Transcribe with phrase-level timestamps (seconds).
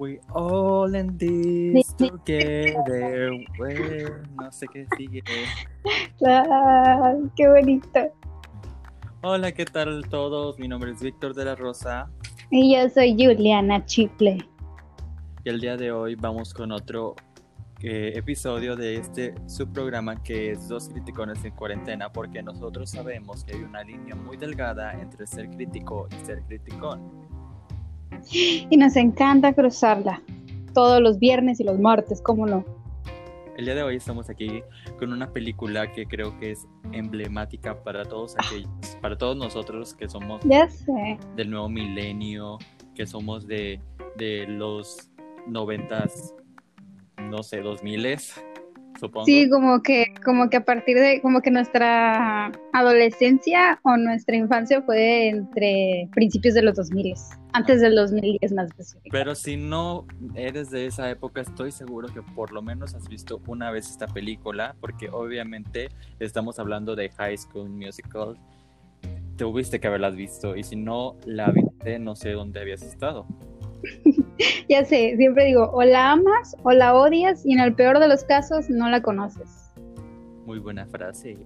[0.00, 3.32] We all in this together.
[4.34, 5.22] no sé qué sigue.
[7.36, 8.00] qué bonito.
[9.20, 10.58] Hola, ¿qué tal todos?
[10.58, 12.08] Mi nombre es Víctor de la Rosa.
[12.50, 14.38] Y yo soy Juliana Chiple.
[15.44, 17.14] Y el día de hoy vamos con otro
[17.82, 23.54] eh, episodio de este subprograma que es Dos Criticones en Cuarentena, porque nosotros sabemos que
[23.54, 27.28] hay una línea muy delgada entre ser crítico y ser criticón.
[28.32, 30.22] Y nos encanta cruzarla
[30.74, 32.64] todos los viernes y los martes, ¿cómo no?
[33.56, 34.62] El día de hoy estamos aquí
[34.98, 38.70] con una película que creo que es emblemática para todos aquellos,
[39.02, 40.40] para todos nosotros que somos
[41.36, 42.58] del nuevo milenio,
[42.94, 43.80] que somos de,
[44.16, 45.10] de los
[45.46, 46.34] noventas
[47.28, 48.06] no sé, 2000
[49.00, 49.26] supongo.
[49.26, 54.82] Sí, como que, como que a partir de, como que nuestra adolescencia o nuestra infancia
[54.82, 57.14] fue entre principios de los 2000,
[57.52, 59.08] antes del 2010 más específico.
[59.10, 63.40] Pero si no eres de esa época, estoy seguro que por lo menos has visto
[63.46, 68.36] una vez esta película, porque obviamente estamos hablando de High School Musical.
[69.36, 73.26] Te hubiste que haberlas visto, y si no la viste, no sé dónde habías estado.
[74.68, 78.08] ya sé, siempre digo, o la amas o la odias y en el peor de
[78.08, 79.72] los casos no la conoces.
[80.46, 81.36] Muy buena frase.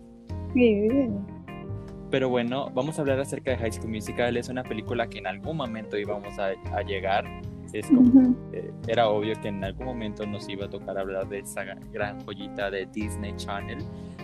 [2.11, 4.37] Pero bueno, vamos a hablar acerca de High School Musical.
[4.37, 7.25] Es una película que en algún momento íbamos a, llegar.
[7.73, 11.41] Es como, eh, era obvio que en algún momento nos iba a tocar hablar de
[11.41, 13.79] esa gran joyita de Disney Channel,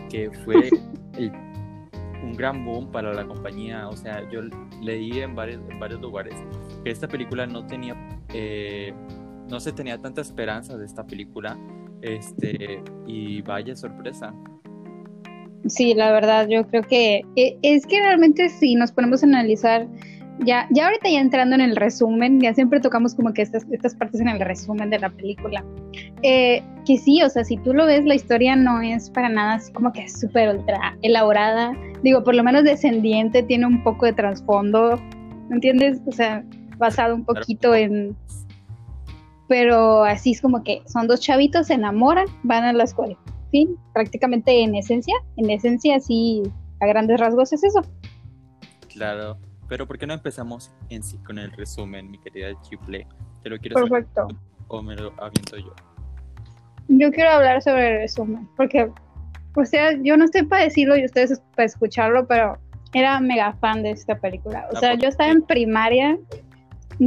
[0.09, 0.71] que fue
[1.19, 3.89] un gran boom para la compañía.
[3.89, 4.43] O sea, yo
[4.81, 6.35] leí en varios, en varios lugares
[6.85, 7.97] que esta película no tenía,
[8.35, 8.93] eh,
[9.49, 11.59] no se tenía tanta esperanza de esta película,
[12.03, 14.35] este, y vaya sorpresa.
[15.67, 19.87] Sí, la verdad, yo creo que e, es que realmente si nos ponemos a analizar,
[20.47, 23.95] ya, ya ahorita ya entrando en el resumen, ya siempre tocamos como que estas, estas
[23.95, 25.63] partes en el resumen de la película,
[26.23, 29.55] eh, que sí, o sea, si tú lo ves, la historia no es para nada
[29.55, 34.15] así como que súper ultra elaborada, digo, por lo menos descendiente tiene un poco de
[34.15, 34.99] trasfondo,
[35.51, 36.01] ¿me entiendes?
[36.07, 36.43] O sea,
[36.81, 38.17] basado un poquito en...
[39.49, 43.17] Pero así es como que son dos chavitos, se enamoran, van a la escuela.
[43.51, 46.43] Fin, prácticamente en esencia, en esencia sí,
[46.81, 47.83] a grandes rasgos es eso.
[48.89, 53.07] Claro, pero ¿por qué no empezamos en sí con el resumen, mi querida Chiple?
[53.43, 54.29] Te lo quiero Perfecto.
[54.69, 55.75] o me lo aviento yo.
[56.89, 58.91] Yo quiero hablar sobre el resumen, porque,
[59.57, 62.59] o sea, yo no estoy para decirlo y ustedes para escucharlo, pero
[62.93, 64.69] era mega fan de esta película.
[64.73, 66.19] O sea, yo estaba en primaria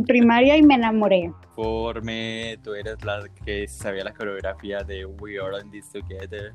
[0.02, 1.32] primaria y me enamoré.
[1.56, 6.54] Forme, tú eres la que sabía la coreografía de We Are in This Together.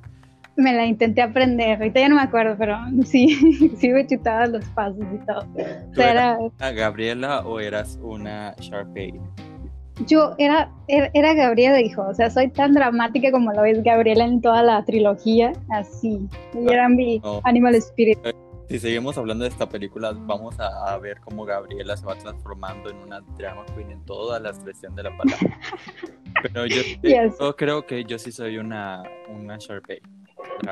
[0.56, 3.28] Me la intenté aprender, ahorita ya no me acuerdo, pero sí,
[3.78, 5.46] sí me chutaba los pasos y todo.
[5.94, 9.20] ¿Tú eras una Gabriela o eras una Sharpay?
[10.06, 14.40] Yo era, era, Gabriela, dijo, o sea, soy tan dramática como lo es Gabriela en
[14.40, 16.28] toda la trilogía, así.
[16.54, 18.18] Y era mi Animal Spirit.
[18.68, 22.98] Si seguimos hablando de esta película, vamos a, ver cómo Gabriela se va transformando en
[22.98, 25.58] una drama queen en toda la expresión de la palabra.
[26.42, 30.02] Pero yo, creo que yo sí soy una, una Sharpay.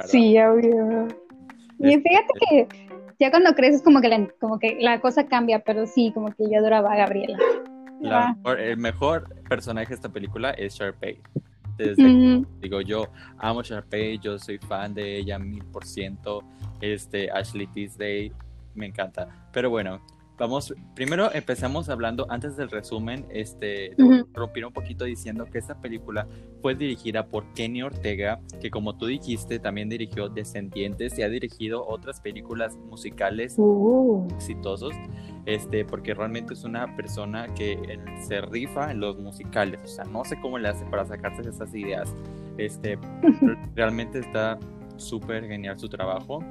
[0.09, 1.09] Sí, obvio.
[1.79, 2.69] Y este, fíjate que
[3.19, 6.51] ya cuando creces como que la, como que la cosa cambia, pero sí, como que
[6.51, 7.39] yo adoraba a Gabriela.
[8.59, 11.19] el mejor personaje de esta película es Sharpay.
[11.76, 16.42] Desde, digo, yo amo Sharpay, yo soy fan de ella mil por ciento.
[16.81, 18.32] Este, Ashley Tisdale,
[18.75, 19.48] me encanta.
[19.53, 20.00] Pero bueno,
[20.38, 23.94] vamos, primero empezamos hablando, antes del resumen, este,
[24.32, 26.26] romper un poquito diciendo que esta película
[26.62, 31.86] fue dirigida por Kenny Ortega, que como tú dijiste, también dirigió Descendientes y ha dirigido
[31.86, 34.28] otras películas musicales uh.
[34.34, 34.94] exitosos,
[35.47, 40.25] este, porque realmente es una persona que se rifa en los musicales, o sea, no
[40.25, 42.12] sé cómo le hace para sacarse esas ideas,
[42.59, 42.99] este,
[43.75, 44.59] realmente está
[44.97, 46.43] súper genial su trabajo.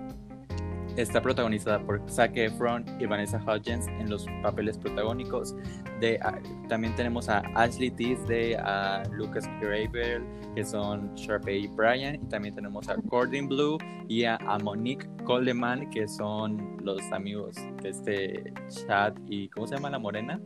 [0.98, 5.54] Está protagonizada por Zac Efron y Vanessa Hudgens en los papeles protagónicos.
[6.00, 6.40] De, ah,
[6.70, 10.24] también tenemos a Ashley Tisdale, a Lucas Gravel,
[10.56, 12.16] que son Sharpay y Brian.
[12.16, 13.78] Y también tenemos a Gordon Blue
[14.08, 19.90] y a, Monique Coleman, que son los amigos de este Chad y ¿cómo se llama
[19.90, 20.40] la morena?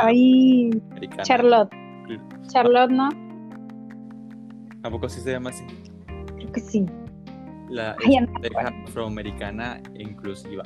[0.00, 0.70] Ay,
[1.22, 1.70] Charlotte.
[2.48, 3.10] Charlotte, ¿no?
[4.84, 5.64] ¿A poco sí se llama así?
[6.36, 6.86] Creo que sí
[7.72, 7.96] la
[8.86, 10.62] afroamericana inclusiva.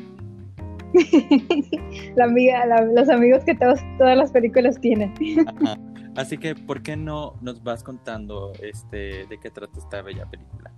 [2.17, 2.65] la amiga,
[2.95, 5.13] los amigos que todos, todas las películas tienen.
[6.17, 10.73] Así que, ¿por qué no nos vas contando este de qué trata esta bella película?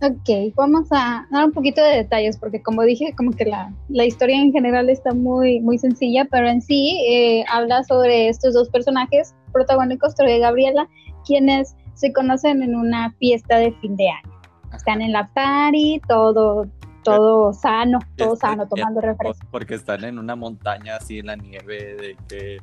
[0.00, 4.04] Ok, vamos a dar un poquito de detalles porque como dije, como que la, la
[4.04, 8.68] historia en general está muy, muy sencilla, pero en sí eh, habla sobre estos dos
[8.68, 10.88] personajes protagónicos, Troy y Gabriela,
[11.26, 14.37] quienes se conocen en una fiesta de fin de año.
[14.74, 16.66] Están en la party, todo,
[17.02, 19.46] todo sano, todo sano, tomando refresco.
[19.50, 22.58] Porque están en una montaña así en la nieve, de que,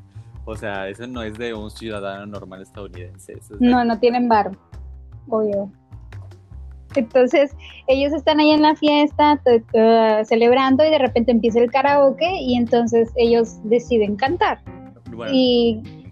[0.45, 3.33] o sea, eso no es de un ciudadano normal estadounidense.
[3.59, 4.51] no, no tienen bar,
[5.27, 5.71] obvio.
[6.95, 7.55] Entonces,
[7.87, 9.41] ellos están ahí en la fiesta,
[10.23, 14.61] celebrando y de repente empieza el karaoke y entonces ellos deciden cantar.
[15.31, 16.04] Y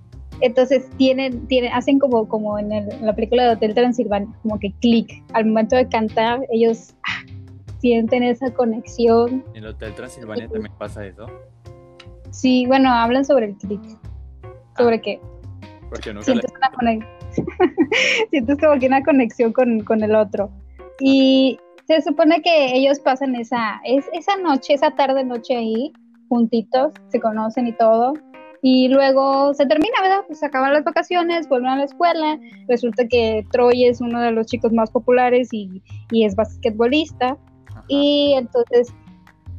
[0.43, 2.69] entonces tienen, tienen, hacen como, como en,
[3.01, 5.23] la película de Hotel Transilvania, como que clic.
[5.33, 7.23] Al momento de cantar, ellos ah,
[7.79, 9.43] sienten esa conexión.
[9.53, 11.27] ¿En el Hotel Transilvania también pasa eso?
[12.31, 13.81] Sí, bueno, hablan sobre el clic.
[14.77, 15.01] ¿Sobre ah.
[15.01, 15.21] qué?
[15.89, 16.51] Porque nunca sientes,
[18.29, 20.51] sientes como que una conexión con, con el otro.
[20.99, 21.57] Y
[21.87, 25.93] se supone que ellos pasan esa, es, esa noche, esa tarde noche ahí,
[26.27, 28.13] juntitos, se conocen y todo.
[28.65, 30.21] Y luego se termina, ¿verdad?
[30.25, 32.39] Pues acaban las vacaciones, vuelven a la escuela.
[32.69, 37.37] Resulta que Troy es uno de los chicos más populares y, y es basquetbolista.
[37.89, 38.93] Y entonces,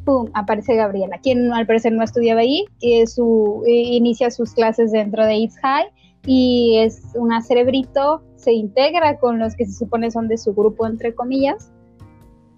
[0.07, 5.27] ¡pum!, aparece Gabriela, quien al parecer no estudiaba ahí, que su, inicia sus clases dentro
[5.27, 5.87] de East High
[6.27, 10.87] y es una cerebrito se integra con los que se supone son de su grupo,
[10.87, 11.73] entre comillas,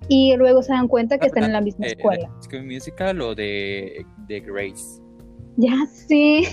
[0.09, 2.31] y luego se dan cuenta que están en la misma eh, escuela.
[2.41, 5.06] ¿Es que musical o de, de Grace?
[5.57, 6.47] Ya sí.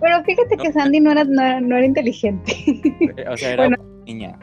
[0.00, 2.52] Pero fíjate que Sandy no era, no, era inteligente.
[3.16, 4.38] Eh, o sea, era una niña.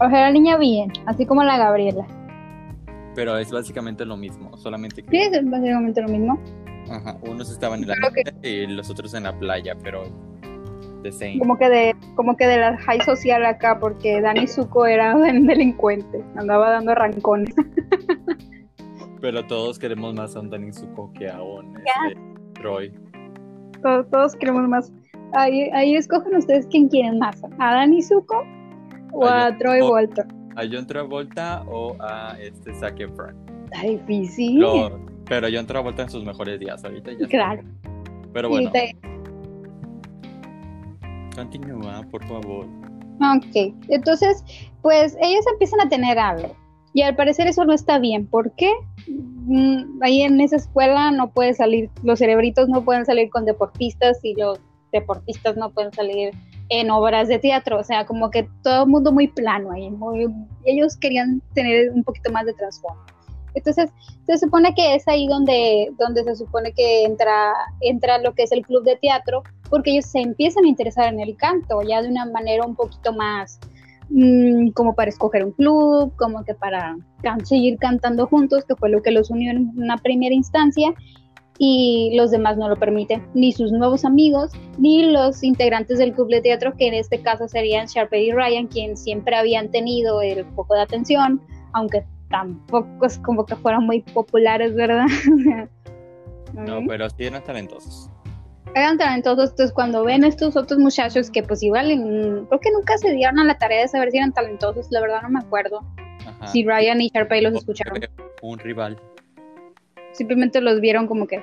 [0.00, 2.06] O sea, era niña bien, así como la Gabriela.
[3.14, 5.10] Pero es básicamente lo mismo, solamente que...
[5.10, 6.40] Sí, es básicamente lo mismo.
[6.90, 7.96] Ajá, unos estaban en la
[8.42, 10.02] y los otros en la playa, pero
[11.38, 15.46] como que de, como que de la high social acá, porque Dani Zuko era un
[15.46, 17.54] delincuente, andaba dando rancones.
[19.20, 22.20] Pero todos queremos más a un Dani Zuko que a un este,
[22.64, 22.90] Troy.
[23.82, 24.90] Todos, queremos más.
[25.34, 28.42] Ahí, ahí escogen ustedes quién quieren más, a Dani Zuko
[29.12, 30.26] o a, Troy Volta.
[30.56, 33.36] A John Travolta o a este Zac Efron.
[33.64, 34.64] Está difícil.
[35.26, 37.26] pero John Travolta en sus mejores días ahorita ya.
[37.26, 37.62] Claro.
[38.32, 38.70] Pero bueno.
[41.36, 42.66] Continúa, por favor.
[43.36, 44.42] Ok, entonces,
[44.80, 46.56] pues ellos empiezan a tener algo.
[46.94, 48.26] Y al parecer eso no está bien.
[48.26, 48.72] ¿Por qué?
[49.08, 54.20] Mm, ahí en esa escuela no puede salir, los cerebritos no pueden salir con deportistas
[54.22, 54.60] y los
[54.92, 56.30] deportistas no pueden salir
[56.68, 57.80] en obras de teatro.
[57.80, 59.90] O sea, como que todo el mundo muy plano ahí.
[60.64, 63.02] ellos querían tener un poquito más de trasfondo.
[63.54, 63.90] Entonces,
[64.26, 68.52] se supone que es ahí donde, donde se supone que entra, entra lo que es
[68.52, 72.08] el club de teatro, porque ellos se empiezan a interesar en el canto, ya de
[72.08, 73.60] una manera un poquito más
[74.10, 76.96] mm, como para escoger un club, como que para
[77.44, 80.94] seguir cantando juntos, que fue lo que los unió en una primera instancia,
[81.58, 86.28] y los demás no lo permiten, ni sus nuevos amigos, ni los integrantes del club
[86.28, 90.44] de teatro, que en este caso serían Sharpay y Ryan, quien siempre habían tenido el
[90.46, 91.40] poco de atención,
[91.72, 95.06] aunque tampoco es como que fueran muy populares, ¿verdad?
[96.52, 98.10] no, pero sí eran talentosos.
[98.74, 101.86] Eran talentosos, entonces cuando ven estos otros muchachos que pues igual,
[102.48, 105.22] creo que nunca se dieron a la tarea de saber si eran talentosos, la verdad
[105.22, 105.80] no me acuerdo.
[106.46, 108.00] Si Ryan y Sharpay los escucharon.
[108.42, 108.98] Un rival.
[110.12, 111.42] Simplemente los vieron como que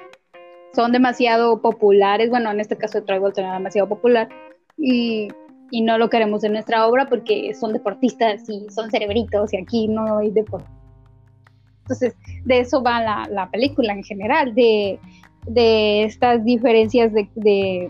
[0.73, 4.29] son demasiado populares, bueno, en este caso Tribal era demasiado popular,
[4.77, 5.29] y
[5.71, 9.87] y no lo queremos en nuestra obra porque son deportistas y son cerebritos y aquí
[9.87, 10.69] no hay deporte.
[11.83, 14.99] Entonces, de eso va la, la película en general, de,
[15.47, 17.89] de estas diferencias de,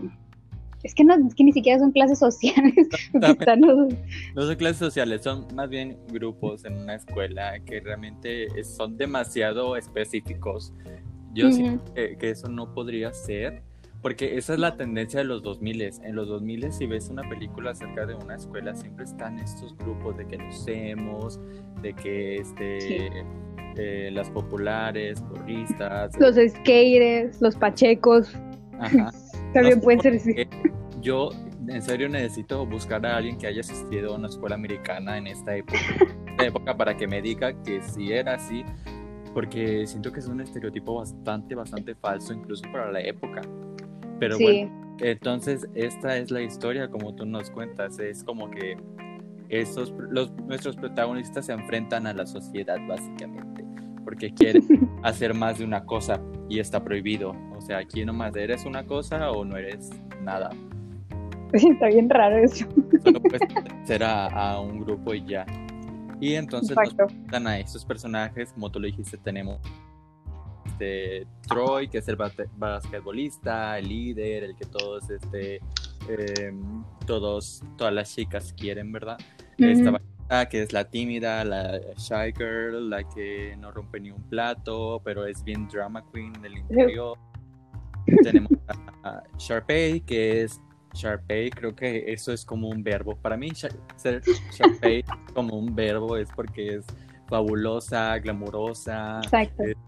[0.82, 2.88] es que no, es que ni siquiera son clases sociales.
[4.34, 9.76] No, son clases sociales, son más bien grupos en una escuela que realmente son demasiado
[9.76, 10.72] específicos.
[11.34, 13.62] Yo siento que, que, eso no podría ser
[14.02, 15.82] porque esa es la tendencia de los 2000.
[16.02, 20.16] En los 2000 si ves una película acerca de una escuela, siempre están estos grupos
[20.16, 21.40] de que los hemos,
[21.80, 23.24] de que este,
[23.76, 26.12] eh, las populares, porristas.
[26.20, 28.34] Los skaters, los pachecos.
[28.78, 29.10] Ajá.
[29.54, 30.34] También pueden ser así.
[31.00, 31.30] Yo
[31.68, 35.56] en serio necesito buscar a alguien que haya asistido a una escuela americana en esta
[35.56, 35.78] época,
[36.26, 38.64] esta época para que me diga que si era así,
[39.34, 43.42] porque siento que es un estereotipo bastante, bastante falso, incluso para la época.
[44.18, 48.76] Pero bueno, entonces esta es la historia como tú nos cuentas, es como que
[49.48, 53.51] esos, los, nuestros protagonistas se enfrentan a la sociedad básicamente,
[54.04, 57.34] porque quieren hacer más de una cosa y está prohibido.
[57.56, 59.90] O sea, aquí nomás eres una cosa o no eres
[60.22, 60.50] nada.
[61.52, 62.66] Está bien raro eso.
[63.04, 63.42] Solo puedes
[63.84, 65.46] ser a, un grupo y ya.
[66.20, 69.60] Y entonces nos presentan a estos personajes, como tú lo dijiste, tenemos
[70.82, 75.60] este, Troy, que es el basquetbolista, el líder, el que todos, este,
[76.08, 79.18] em, todos, todas las chicas quieren, ¿verdad?
[80.48, 85.26] Que es la tímida, la shy girl, la que no rompe ni un plato, pero
[85.26, 87.18] es bien drama queen del interior.
[88.22, 88.50] Tenemos
[89.04, 90.60] a, Sharpay, que es
[90.94, 93.14] Sharpay, creo que eso es como un verbo.
[93.16, 93.50] Para mí,
[93.96, 94.22] ser
[94.52, 96.86] Sharpay como un verbo es porque es
[97.28, 99.20] fabulosa, glamurosa,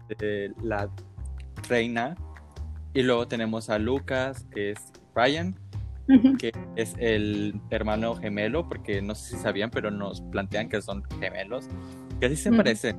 [0.09, 0.89] este, la
[1.67, 2.15] reina.
[2.93, 4.79] Y luego tenemos a Lucas, que es
[5.13, 5.55] Brian,
[6.37, 11.03] que es el hermano gemelo, porque no sé si sabían, pero nos plantean que son
[11.19, 11.67] gemelos,
[12.19, 12.97] que así se parecen.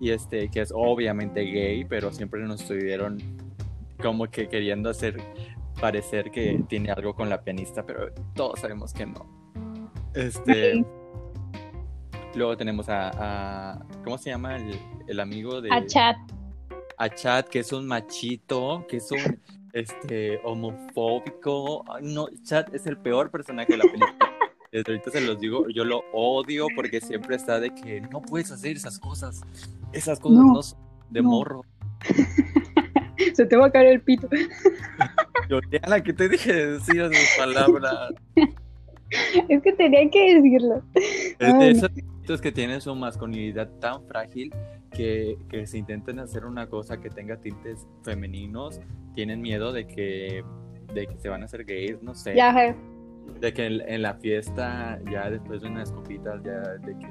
[0.00, 3.18] Y este, que es obviamente gay, pero siempre nos estuvieron
[4.00, 5.20] como que queriendo hacer
[5.80, 9.26] parecer que tiene algo con la pianista, pero todos sabemos que no.
[10.14, 10.84] Este.
[12.34, 15.72] Luego tenemos a, ¿cómo se llama el, el amigo de?
[15.72, 16.16] A Chad.
[16.96, 19.40] A Chad, que es un machito, que es un
[19.72, 21.84] este homofóbico.
[22.02, 24.16] no, Chad es el peor personaje de la película.
[24.72, 28.52] Desde ahorita se los digo, yo lo odio porque siempre está de que no puedes
[28.52, 29.40] hacer esas cosas.
[29.92, 31.62] Esas cosas no, son de morro.
[33.34, 34.28] se te va a caer el pito.
[35.48, 38.12] Yo, la que te dije decir esas palabras.
[39.48, 40.82] Es que tenía que decirlo.
[40.94, 41.88] Es de
[42.24, 44.52] esos que tienen su masculinidad tan frágil
[44.90, 48.80] que, que se intenten hacer una cosa que tenga tintes femeninos,
[49.14, 50.44] tienen miedo de que,
[50.94, 52.34] de que se van a hacer gays, no sé.
[52.34, 52.74] Ya,
[53.40, 57.08] de que en, la fiesta, ya después de unas copitas, ya de que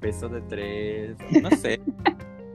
[0.00, 1.80] peso de tres, no sé.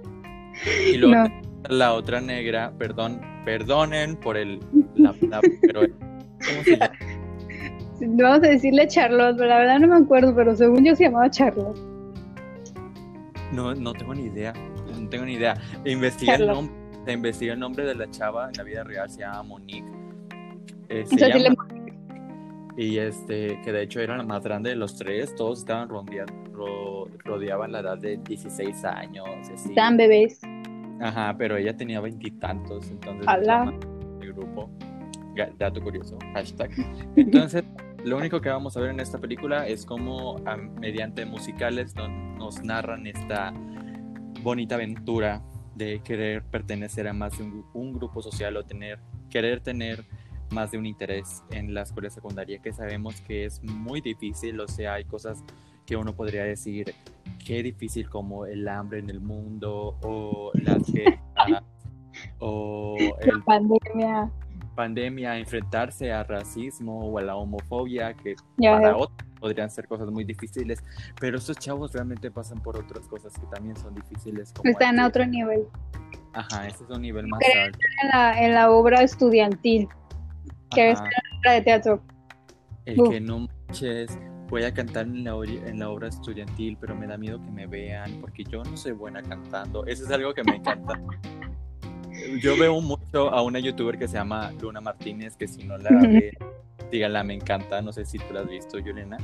[0.93, 1.27] y luego
[1.69, 4.59] la otra negra, perdón, perdonen por el,
[4.95, 5.13] la,
[5.61, 6.91] pero ¿cómo se llama?
[8.03, 11.29] Vamos a decirle Charlotte, pero la verdad no me acuerdo, pero según yo se llamaba
[11.29, 11.90] Charlotte.
[13.53, 14.53] No, no tengo ni idea.
[14.99, 15.55] No tengo ni idea.
[15.85, 19.43] Investiga el, nombre, investiga el nombre de la chava en la vida real, se llama
[19.43, 19.91] Monique.
[20.89, 21.05] Eh,
[22.77, 27.09] y este, que de hecho era la más grande de los tres, todos estaban rodeando,
[27.23, 29.27] rodeaban la edad de 16 años.
[29.49, 30.41] Están bebés.
[31.01, 33.27] Ajá, pero ella tenía veintitantos, entonces
[34.21, 34.69] el grupo.
[35.57, 36.71] Dato curioso, hashtag.
[37.15, 37.63] Entonces,
[38.03, 40.37] lo único que vamos a ver en esta película es cómo
[40.79, 43.53] mediante musicales nos narran esta
[44.41, 45.43] bonita aventura
[45.75, 47.43] de querer pertenecer a más de
[47.73, 50.05] un, grupo social o tener, querer tener
[50.51, 54.67] más de un interés en la escuela secundaria, que sabemos que es muy difícil, o
[54.67, 55.43] sea, hay cosas
[55.85, 56.93] que uno podría decir,
[57.45, 61.63] qué difícil como el hambre en el mundo o la guerra
[62.39, 64.31] o la pandemia
[64.81, 70.23] pandemia, enfrentarse al racismo o a la homofobia, que para otros podrían ser cosas muy
[70.23, 70.83] difíciles,
[71.19, 74.51] pero estos chavos realmente pasan por otras cosas que también son difíciles.
[74.63, 75.67] Están a otro nivel.
[76.33, 77.77] Ajá, ese es un nivel más alto.
[78.01, 79.87] En la, en la obra estudiantil,
[80.71, 81.09] que es la
[81.39, 82.01] obra de teatro.
[82.85, 84.17] El que no manches,
[84.49, 87.67] voy a cantar en la, en la obra estudiantil, pero me da miedo que me
[87.67, 89.85] vean, porque yo no soy buena cantando.
[89.85, 90.99] Eso es algo que me encanta.
[92.39, 95.89] Yo veo mucho a una youtuber que se llama Luna Martínez, que si no la
[95.89, 96.31] ve,
[96.91, 97.81] díganla, me encanta.
[97.81, 99.17] No sé si tú la has visto, Yolena.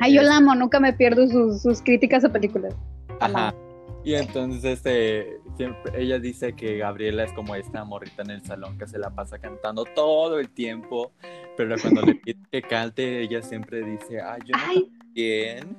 [0.00, 2.74] Ay, yo la amo, nunca me pierdo sus, sus críticas a películas.
[3.20, 3.54] Ajá.
[4.04, 8.76] Y entonces este, siempre, ella dice que Gabriela es como esta morrita en el salón
[8.76, 11.12] que se la pasa cantando todo el tiempo,
[11.56, 15.76] pero cuando le pide que cante, ella siempre dice, ay, yo no bien.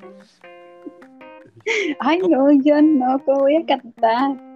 [1.99, 4.54] Ay, no, yo no, ¿cómo voy a cantar?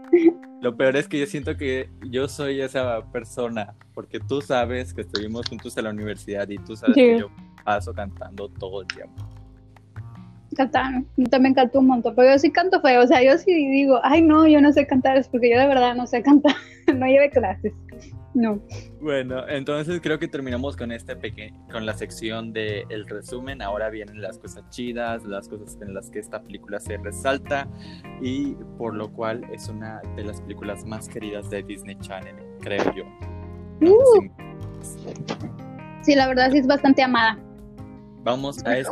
[0.61, 5.01] Lo peor es que yo siento que yo soy esa persona, porque tú sabes que
[5.01, 7.29] estuvimos juntos en la universidad y tú sabes que yo
[7.63, 9.25] paso cantando todo el tiempo.
[10.55, 13.99] Cantar, también canto un montón, pero yo sí canto feo, o sea, yo sí digo,
[14.03, 16.55] ay no, yo no sé cantar, es porque yo de verdad no sé cantar,
[16.93, 17.71] no lleve clases.
[18.33, 18.61] No.
[19.01, 21.17] Bueno, entonces creo que terminamos con este
[21.71, 23.61] con la sección de el resumen.
[23.61, 27.67] Ahora vienen las cosas chidas, las cosas en las que esta película se resalta
[28.21, 32.83] y por lo cual es una de las películas más queridas de Disney Channel, creo
[32.95, 33.03] yo.
[33.81, 34.29] Uh.
[36.01, 37.37] Sí, la verdad sí es bastante amada.
[38.23, 38.91] Vamos a esta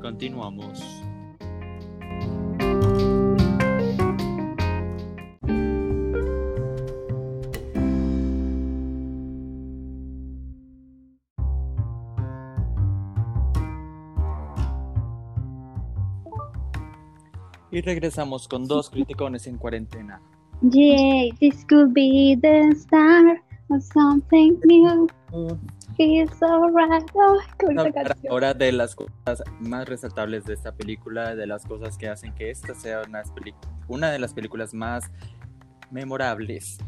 [0.00, 0.95] Continuamos.
[17.76, 20.18] Y regresamos con dos criticones en cuarentena.
[20.62, 25.06] Yay, this could be the start of something new.
[25.94, 27.04] feels alright.
[27.14, 27.38] Oh,
[28.30, 32.50] ahora de las cosas más resaltables de esta película, de las cosas que hacen que
[32.50, 33.22] esta sea una,
[33.88, 35.10] una de las películas más
[35.90, 36.78] memorables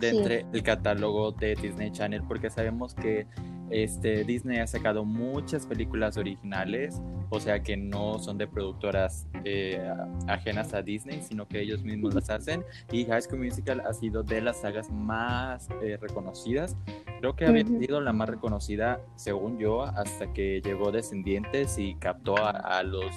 [0.00, 3.28] dentro del catálogo de Disney Channel, porque sabemos que
[3.74, 9.84] este, Disney ha sacado muchas películas originales, o sea que no son de productoras eh,
[10.28, 12.64] ajenas a Disney, sino que ellos mismos las hacen.
[12.92, 16.76] Y High School Musical ha sido de las sagas más eh, reconocidas.
[17.18, 22.36] Creo que había sido la más reconocida, según yo, hasta que llegó Descendientes y captó
[22.38, 23.10] a, los,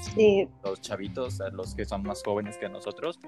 [0.63, 3.19] los chavitos, a los que son más jóvenes que nosotros,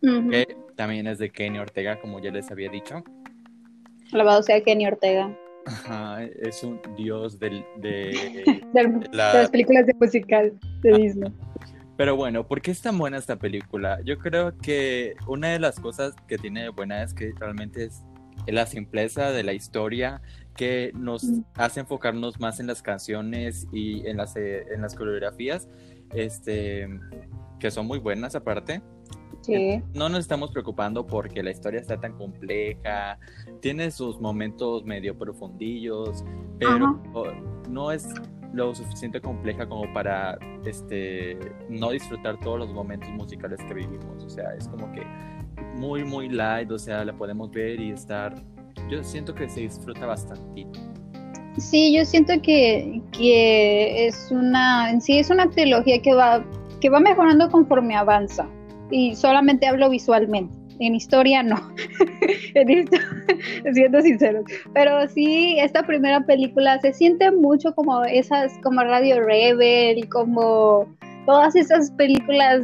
[0.00, 3.04] que también es de Kenny Ortega, como ya les había dicho.
[4.12, 5.32] Alabado sea Kenny Ortega
[6.40, 8.62] es un dios del, de,
[9.12, 10.52] las películas de musical
[10.82, 11.32] de Disney.
[11.96, 14.00] Pero bueno, ¿por qué es tan buena esta película?
[14.04, 18.02] Yo creo que una de las cosas que tiene de buena es que realmente es
[18.46, 20.20] la simpleza de la historia
[20.56, 25.68] que nos hace enfocarnos más en las canciones y en las, eh, en las coreografías,
[26.12, 26.88] este,
[27.60, 28.82] que son muy buenas aparte.
[29.94, 33.18] No nos estamos preocupando porque la historia está tan compleja,
[33.60, 36.24] tiene sus momentos medio profundillos,
[36.58, 37.00] pero
[37.68, 38.08] no es
[38.52, 44.24] lo suficiente compleja como para este no disfrutar todos los momentos musicales que vivimos.
[44.24, 45.02] O sea, es como que
[45.76, 48.34] muy, muy light, o sea, la podemos ver y estar.
[48.90, 50.78] Yo siento que se disfruta bastantito.
[51.58, 56.44] Sí, yo siento que, que es una, en sí es una trilogía que va,
[56.80, 58.48] que va mejorando conforme avanza
[58.92, 60.54] y solamente hablo visualmente.
[60.78, 61.56] En historia no,
[63.72, 64.42] siendo sincero.
[64.74, 70.86] Pero sí, esta primera película se siente mucho como esas, como Radio Rebel, como
[71.26, 72.62] todas esas películas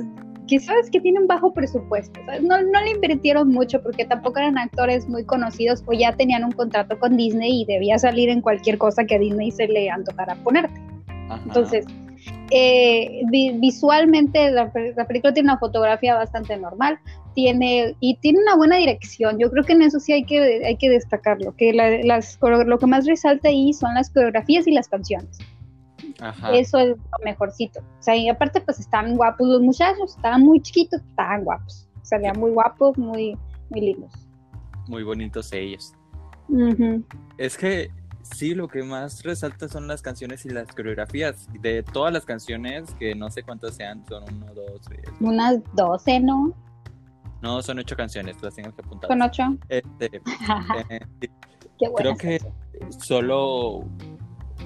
[0.48, 2.18] que sabes que tienen bajo presupuesto.
[2.42, 6.52] No, no le invirtieron mucho porque tampoco eran actores muy conocidos o ya tenían un
[6.52, 10.34] contrato con Disney y debía salir en cualquier cosa que a Disney se le antojara
[10.42, 10.80] ponerte.
[11.44, 11.84] Entonces,
[12.50, 13.22] eh,
[13.60, 16.98] visualmente la, película tiene una fotografía bastante normal,
[17.34, 19.38] tiene y tiene una buena dirección.
[19.38, 22.86] Yo creo que en eso sí hay que hay que destacarlo, que las, lo que
[22.86, 25.38] más resalta ahí son las coreografías y las canciones.
[26.52, 27.80] Eso es lo mejorcito.
[27.80, 31.88] O sea, y aparte pues están guapos los muchachos, estaban muy chiquitos, estaban guapos.
[32.02, 33.36] Salían muy guapos, muy
[33.70, 34.12] muy lindos.
[34.88, 35.92] Muy bonitos ellos.
[37.36, 37.90] Es que
[38.34, 41.48] sí, lo que más resalta son las canciones y las coreografías.
[41.60, 45.04] De todas las canciones, que no sé cuántas sean, son uno, dos, tres.
[45.20, 46.54] Unas doce, ¿no?
[47.40, 49.08] No, son ocho canciones, las tengo que apuntar.
[49.08, 49.42] ¿Son ocho?
[49.68, 50.06] Este,
[50.90, 51.30] eh,
[51.96, 52.40] creo que
[52.98, 53.84] solo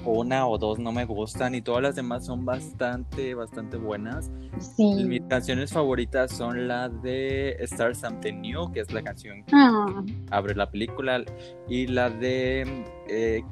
[0.05, 4.31] una o dos no me gustan y todas las demás son bastante, bastante buenas.
[4.59, 5.03] Sí.
[5.05, 10.03] Mis canciones favoritas son la de Star Something New, que es la canción que ah.
[10.31, 11.23] abre la película,
[11.67, 13.43] y la de eh,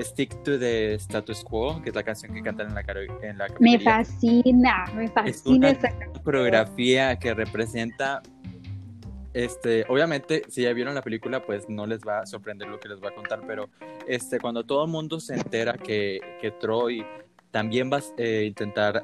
[0.00, 2.84] Stick to the Status Quo, que es la canción que cantan en la,
[3.22, 5.90] en la Me fascina, me fascina esa
[6.24, 8.22] coreografía que representa
[9.34, 12.88] este, obviamente, si ya vieron la película, pues no les va a sorprender lo que
[12.88, 13.68] les voy a contar, pero
[14.06, 17.04] este, cuando todo el mundo se entera que, que Troy
[17.50, 19.02] también va a eh, intentar,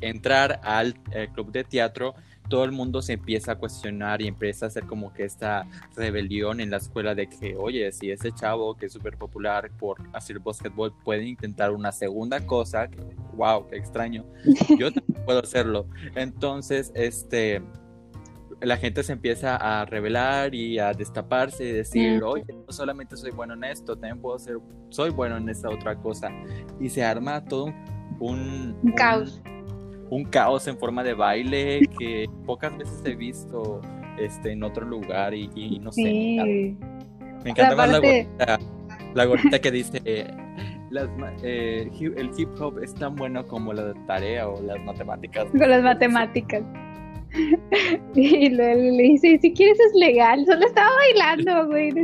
[0.00, 2.14] entrar al eh, club de teatro,
[2.48, 6.60] todo el mundo se empieza a cuestionar y empieza a hacer como que esta rebelión
[6.60, 10.38] en la escuela de que, oye, si ese chavo que es súper popular por hacer
[10.40, 12.88] básquetbol puede intentar una segunda cosa,
[13.34, 14.24] wow, qué extraño,
[14.78, 15.86] yo también puedo hacerlo.
[16.14, 17.62] Entonces, este,
[18.60, 23.30] la gente se empieza a revelar y a destaparse y decir, oye, no solamente soy
[23.30, 24.58] bueno en esto, también puedo ser,
[24.90, 26.30] soy bueno en esta otra cosa.
[26.80, 27.66] Y se arma todo
[28.20, 29.57] un, un caos un
[30.30, 33.80] caos en forma de baile que pocas veces he visto
[34.18, 36.76] este, en otro lugar y, no sé.
[37.44, 38.58] Me encanta, más la gorrita,
[39.14, 40.00] la gorrita que dice,
[40.90, 41.08] las,
[41.42, 45.46] eh, el hip hop es tan bueno como la tarea o las matemáticas.
[45.50, 46.62] Con las matemáticas.
[48.14, 51.90] Y le, le dice, si quieres es legal, solo estaba bailando, güey.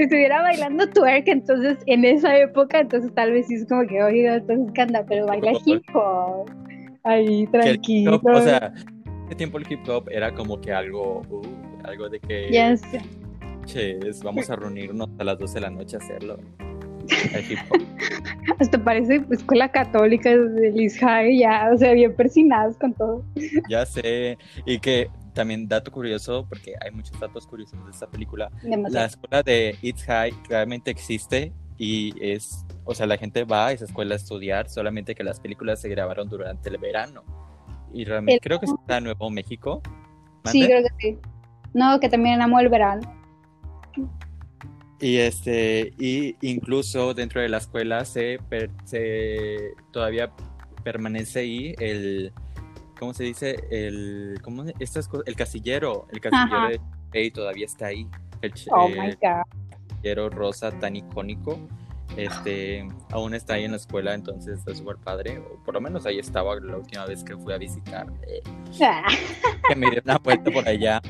[0.00, 4.02] si estuviera bailando twerk, entonces en esa época, entonces tal vez sí es como que,
[4.02, 6.50] oiga, entonces canta, pero baila hip hop.
[7.04, 8.18] Ahí, tranquilo.
[8.24, 8.72] o sea,
[9.26, 11.42] ese tiempo el hip hop era como que algo, uh,
[11.84, 12.50] algo de que...
[12.50, 12.74] Ya
[14.24, 16.38] vamos a reunirnos a las 12 de la noche a hacerlo.
[18.58, 23.22] Hasta parece escuela católica de Liz ya, o sea, bien persinados con todo.
[23.68, 25.10] Ya sé, y que
[25.40, 28.50] también dato curioso, porque hay muchos datos curiosos de esta película.
[28.62, 33.72] La escuela de It's High realmente existe y es, o sea, la gente va a
[33.72, 37.24] esa escuela a estudiar, solamente que las películas se grabaron durante el verano.
[37.94, 39.80] Y realmente creo que está en Nuevo México.
[40.44, 41.18] Sí, creo que sí.
[41.72, 43.00] No, que también amo el verano.
[45.00, 48.40] Y este, y incluso dentro de la escuela se,
[48.84, 50.30] se todavía
[50.84, 52.30] permanece ahí el,
[53.00, 53.64] ¿cómo se dice?
[53.70, 58.06] El, ¿cómo, estas el casillero, el casillero de Sharpay todavía está ahí.
[58.42, 59.42] El, oh my God.
[59.88, 61.58] casillero rosa tan icónico.
[62.16, 65.38] Este, aún está ahí en la escuela, entonces está súper padre.
[65.38, 68.06] O por lo menos ahí estaba la última vez que fui a visitar.
[68.28, 68.42] Eh,
[68.82, 69.06] ah.
[69.66, 71.00] que me dio una vuelta por allá.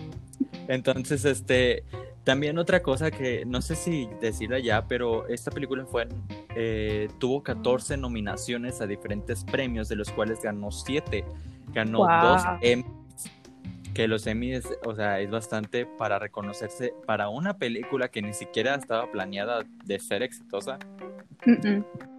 [0.69, 1.83] Entonces, este,
[2.23, 6.07] también otra cosa que no sé si decirla ya, pero esta película fue,
[6.55, 11.25] eh, tuvo 14 nominaciones a diferentes premios, de los cuales ganó 7.
[11.73, 12.87] Ganó dos Emmys,
[13.95, 18.75] que los Emmys, o sea, es bastante para reconocerse para una película que ni siquiera
[18.75, 20.79] estaba planeada de ser exitosa.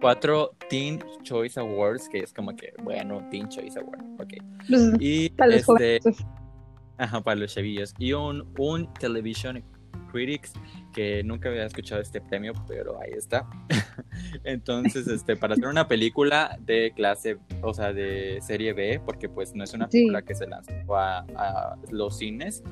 [0.00, 4.32] Cuatro Teen Choice Awards, que es como que, bueno, Teen Choice Awards, ok.
[4.68, 6.00] Pues, y este,
[6.98, 7.94] ajá, para los chevillos.
[7.98, 9.62] Y un, un Television
[10.12, 10.52] Critics,
[10.92, 13.46] que nunca había escuchado este premio, pero ahí está.
[14.44, 19.54] Entonces, este, para hacer una película de clase, o sea, de serie B, porque pues
[19.54, 22.62] no es una película que se lanzó a, los cines,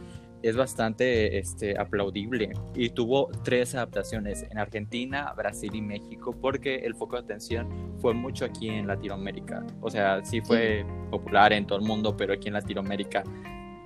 [0.43, 6.95] es bastante este, aplaudible y tuvo tres adaptaciones en Argentina, Brasil y México porque el
[6.95, 9.67] foco de atención fue mucho aquí en Latinoamérica.
[9.83, 13.23] O sea, sí fue popular en todo el mundo, pero aquí en Latinoamérica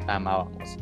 [0.06, 0.76] amábamos.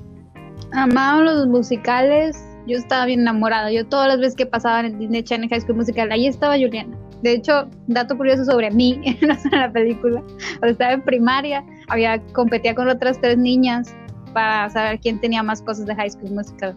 [0.72, 3.70] Amábamos los musicales, yo estaba bien enamorada.
[3.70, 6.96] Yo todas las veces que pasaban en Disney Channel High School Musical, ahí estaba Juliana.
[7.22, 10.22] De hecho, dato curioso sobre mí, no en la película.
[10.58, 13.94] Cuando estaba en primaria, había competía con otras tres niñas
[14.32, 16.76] para saber quién tenía más cosas de High School Musical.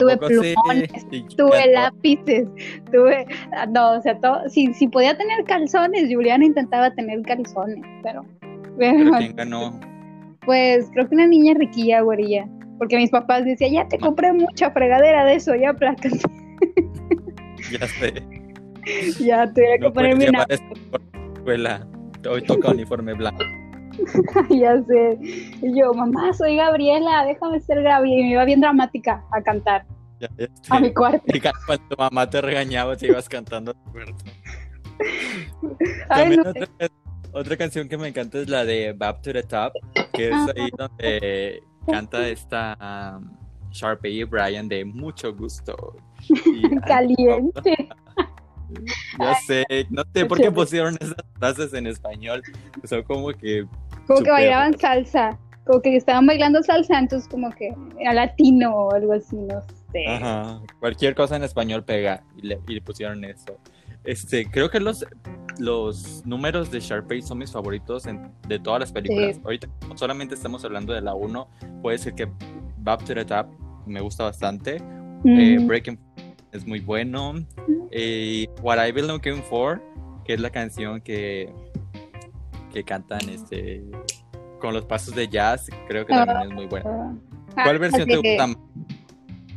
[0.00, 0.90] Tuve plumones,
[1.36, 2.48] tuve lápices,
[2.90, 3.24] tuve,
[3.70, 8.24] no, o sea, todo, si, si podía tener calzones, Juliana intentaba tener calzones, pero...
[8.78, 9.80] ¿Pero quién ganó?
[10.44, 12.46] Pues creo que una niña riquilla, güerilla.
[12.78, 16.12] Porque mis papás decían, ya te compré mucha fregadera de eso, ya placas.
[17.70, 18.22] ya sé.
[19.24, 20.46] ya tuve que ponerme una.
[20.48, 21.86] Escuela.
[22.28, 23.44] Hoy toca uniforme blanco.
[24.50, 25.18] ya sé.
[25.20, 28.20] Y yo, mamá, soy Gabriela, déjame ser Gabriela.
[28.20, 29.86] Y me iba bien dramática a cantar.
[30.20, 31.22] Ya, ya a mi cuarto.
[31.26, 34.24] Y cuando tu mamá te regañaba, te ibas cantando a tu cuarto.
[36.08, 36.68] Ay, no otra,
[37.32, 39.72] otra, canción que me encanta es la de Bap to the Top,
[40.14, 43.30] que es ahí donde canta esta um,
[43.70, 45.96] Sharpay y Brian de mucho gusto.
[46.86, 47.88] Caliente.
[49.18, 52.42] Yo sé, no sé por qué pusieron esas frases en español.
[52.84, 53.66] Son como que.
[54.06, 55.38] Como que bailaban salsa.
[55.64, 57.74] Como que estaban bailando salsa, entonces como que
[58.06, 59.60] a latino o algo así, no
[59.92, 60.06] sé.
[60.06, 60.60] Ajá.
[60.78, 63.58] Cualquier cosa en español pega y le, y le pusieron eso.
[64.06, 65.04] Este, creo que los,
[65.58, 68.04] los números de Sharpay son mis favoritos
[68.48, 69.40] de todas las películas.
[69.44, 71.48] Ahorita solamente estamos hablando de la 1.
[71.82, 72.28] Puede ser que
[72.78, 73.46] Bap to the Top
[73.86, 74.80] me gusta bastante.
[75.24, 75.98] Eh, Breaking
[76.52, 77.34] es muy bueno.
[77.90, 79.82] Eh, What I've Been Looking For,
[80.24, 81.52] que es la canción que,
[82.72, 83.82] que cantan este,
[84.60, 87.14] con los pasos de jazz, creo que también es muy buena.
[87.56, 88.56] Ah, ¿Cuál versión te gusta más?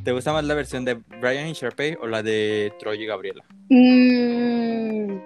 [0.03, 3.43] ¿Te gusta más la versión de Brian y Sharpay o la de Troy y Gabriela?
[3.69, 5.19] Mm,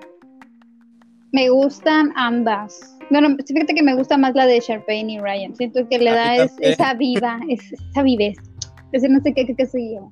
[1.31, 2.97] me gustan ambas.
[3.09, 5.55] Bueno, fíjate que me gusta más la de Sharpay y Ryan.
[5.55, 8.37] Siento que le da esa vida, esa vivez.
[8.91, 10.11] Ese no sé qué, qué, qué soy yo.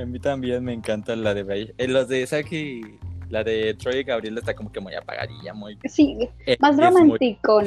[0.00, 1.72] A mí también me encanta la de Brian.
[1.78, 2.82] Eh, los de Saki,
[3.28, 5.78] la de Troy y Gabriela está como que muy apagadilla, muy.
[5.84, 6.16] Sí,
[6.58, 7.62] más romántico.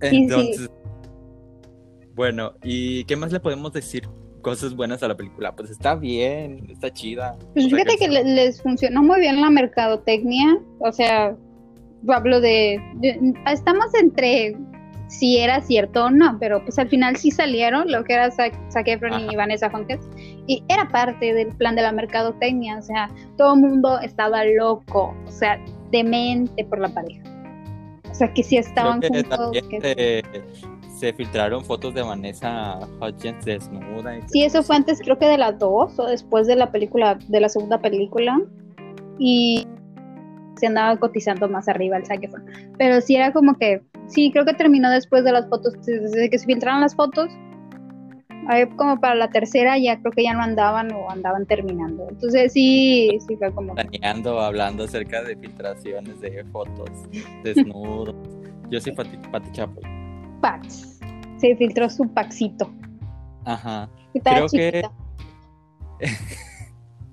[0.00, 0.70] Entonces,
[2.18, 4.08] bueno, ¿y qué más le podemos decir
[4.42, 5.54] cosas buenas a la película?
[5.54, 7.38] Pues está bien, está chida.
[7.54, 11.36] Pues fíjate que, les funcionó muy bien la mercadotecnia, o sea,
[12.08, 12.80] hablo de,
[13.46, 14.56] estamos entre
[15.06, 18.52] si era cierto o no, pero pues al final sí salieron lo que era Zac,
[19.30, 20.04] y Vanessa Hudgens
[20.48, 25.14] y era parte del plan de la mercadotecnia, o sea, todo el mundo estaba loco,
[25.24, 27.22] o sea, demente por la pareja.
[28.10, 29.52] O sea, que sí estaban juntos.
[29.70, 30.24] Que
[30.98, 34.18] se filtraron fotos de Vanessa Hudgens desnuda.
[34.26, 37.40] sí, eso fue antes creo que de las dos o después de la película, de
[37.40, 38.40] la segunda película.
[39.18, 39.66] Y
[40.56, 42.28] se andaba cotizando más arriba el Zac
[42.78, 46.38] Pero sí era como que, sí, creo que terminó después de las fotos, desde que
[46.38, 47.30] se filtraron las fotos.
[48.76, 52.08] como para la tercera ya creo que ya no andaban o andaban terminando.
[52.10, 53.74] Entonces sí, sí fue como...
[53.74, 56.90] Planeando, hablando acerca de filtraciones de fotos
[57.44, 58.16] desnudos.
[58.68, 59.80] Yo soy Pati, Pati Chapo.
[60.40, 61.00] Pax.
[61.38, 62.70] Se filtró su paxito.
[63.44, 63.88] Ajá.
[64.24, 64.82] Creo que...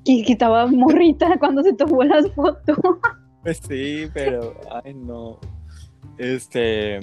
[0.05, 2.77] que estaba morrita cuando se tomó las fotos.
[3.43, 5.39] Pues sí, pero ay no.
[6.17, 6.99] Este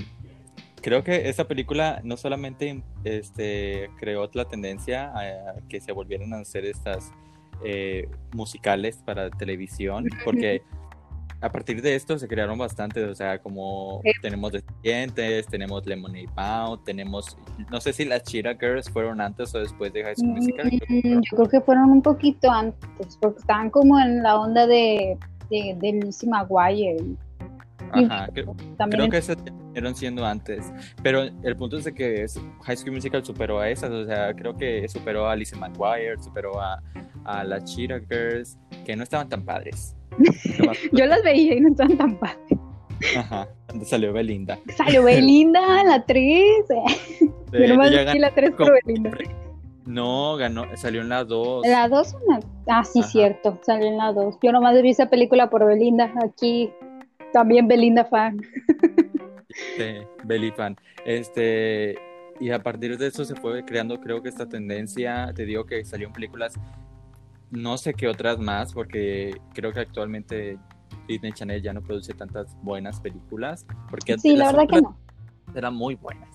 [0.83, 6.41] creo que esta película no solamente este, creó la tendencia a, que se volvieran a
[6.41, 7.13] hacer estas
[7.65, 10.63] eh, musicales para televisión, porque
[11.43, 16.85] a partir de esto se crearon bastantes, o sea, como tenemos Descendientes, tenemos Lemonade Bound,
[16.85, 17.37] tenemos,
[17.69, 20.71] no sé si las Cheetah Girls fueron antes o después de High School Musical.
[20.89, 25.19] Mm, yo creo que fueron un poquito antes, porque estaban como en la onda de,
[25.51, 27.05] de, de Lizzie McGuire.
[27.91, 28.55] Ajá, creo,
[28.89, 29.37] creo que se
[29.73, 32.25] fueron siendo antes, pero el punto es de que
[32.63, 36.61] High School Musical superó a esas, o sea, creo que superó a Lizzie McGuire, superó
[36.61, 36.81] a,
[37.25, 39.97] a las Cheetah Girls, que no estaban tan padres.
[40.93, 42.59] Yo las veía y no estaban tan padres.
[43.17, 43.49] Ajá,
[43.85, 44.59] salió Belinda.
[44.77, 46.65] Salió Belinda, la 3.
[47.53, 49.11] Yo nomás vi la 3 por Belinda.
[49.87, 51.67] No, ganó, salió en la 2.
[51.67, 52.41] La 2, una...
[52.69, 54.39] ah, sí, cierto, salió en la 2.
[54.43, 56.13] Yo nomás vi esa película por Belinda.
[56.25, 56.71] Aquí
[57.33, 58.41] también Belinda fan.
[59.77, 60.77] Sí, Beli fan.
[61.05, 61.97] Este,
[62.41, 65.33] y a partir de eso se fue creando, creo que esta tendencia.
[65.35, 66.55] Te digo que salieron películas
[67.53, 70.59] no sé qué otras más, porque creo que actualmente
[71.07, 73.67] Disney Channel ya no produce tantas buenas películas.
[73.91, 74.97] Porque sí, la verdad que no.
[75.55, 76.29] Eran muy buenas.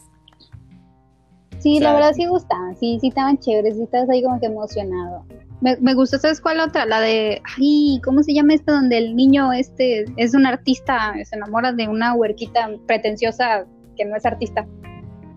[1.60, 5.25] Sí, la verdad sí gustaban, sí, sí estaban chéveres, sí estabas ahí como que emocionado.
[5.60, 6.86] Me, me gustó, ¿sabes cuál otra?
[6.86, 8.73] La de, ay, ¿cómo se llama esta?
[8.73, 13.65] Donde el niño este es un artista, se enamora de una huerquita pretenciosa
[13.97, 14.67] que no es artista.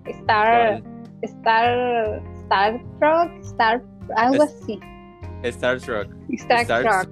[0.05, 0.83] Star,
[1.23, 3.83] Star, Star Rock, Star,
[4.17, 4.79] algo así.
[5.43, 6.09] Star Trek.
[6.31, 7.09] Star, Trek.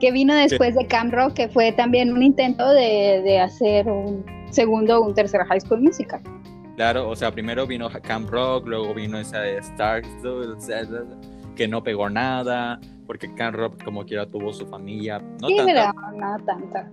[0.00, 4.24] que vino después de Camp Rock, que fue también un intento de, de hacer un
[4.50, 6.20] segundo o un tercer High School Musical.
[6.76, 10.02] Claro, o sea, primero vino Camp Rock, luego vino esa de Star
[11.54, 15.22] que no pegó nada, porque Camp Rock como quiera tuvo su familia.
[15.40, 16.90] No sí, tanta, no tanta.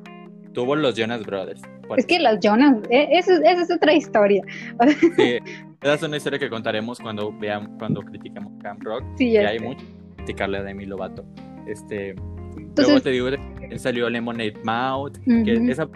[0.53, 1.61] Tuvo los Jonas Brothers.
[1.97, 4.43] Es que los Jonas, eh, esa es otra historia.
[5.15, 5.39] Sí,
[5.81, 9.03] esa es una historia que contaremos cuando veamos, cuando critiquemos Camp Rock.
[9.17, 11.25] Sí, que hay mucho que criticarle a Demi Lovato.
[11.67, 12.15] Este,
[12.75, 13.27] luego te digo,
[13.77, 15.87] salió Lemonade Mouth, que esa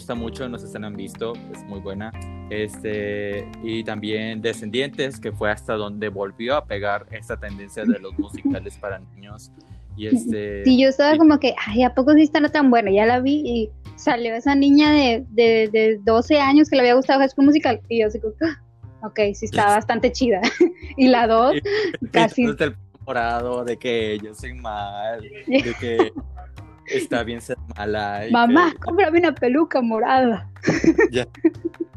[0.00, 2.10] gusta mucho, no sé si la han visto, es muy buena.
[2.48, 8.18] Este, y también Descendientes, que fue hasta donde volvió a pegar esta tendencia de los
[8.18, 9.52] musicales para niños.
[9.96, 12.90] Y este, sí, yo estaba como que, ay, ¿a poco sí está tan buena?
[12.90, 13.70] Ya la vi y
[14.00, 17.80] salió esa niña de, de, de 12 años que le había gustado High School Musical.
[17.88, 18.60] Y yo así como, ah,
[19.02, 20.40] Ok, sí está bastante chida.
[20.96, 21.54] y la dos,
[22.12, 22.44] casi.
[22.44, 26.12] el morado de que yo soy mal, de que
[26.86, 28.24] está bien ser mala.
[28.30, 30.48] Mamá, cómprame una peluca morada.
[31.10, 31.26] ya.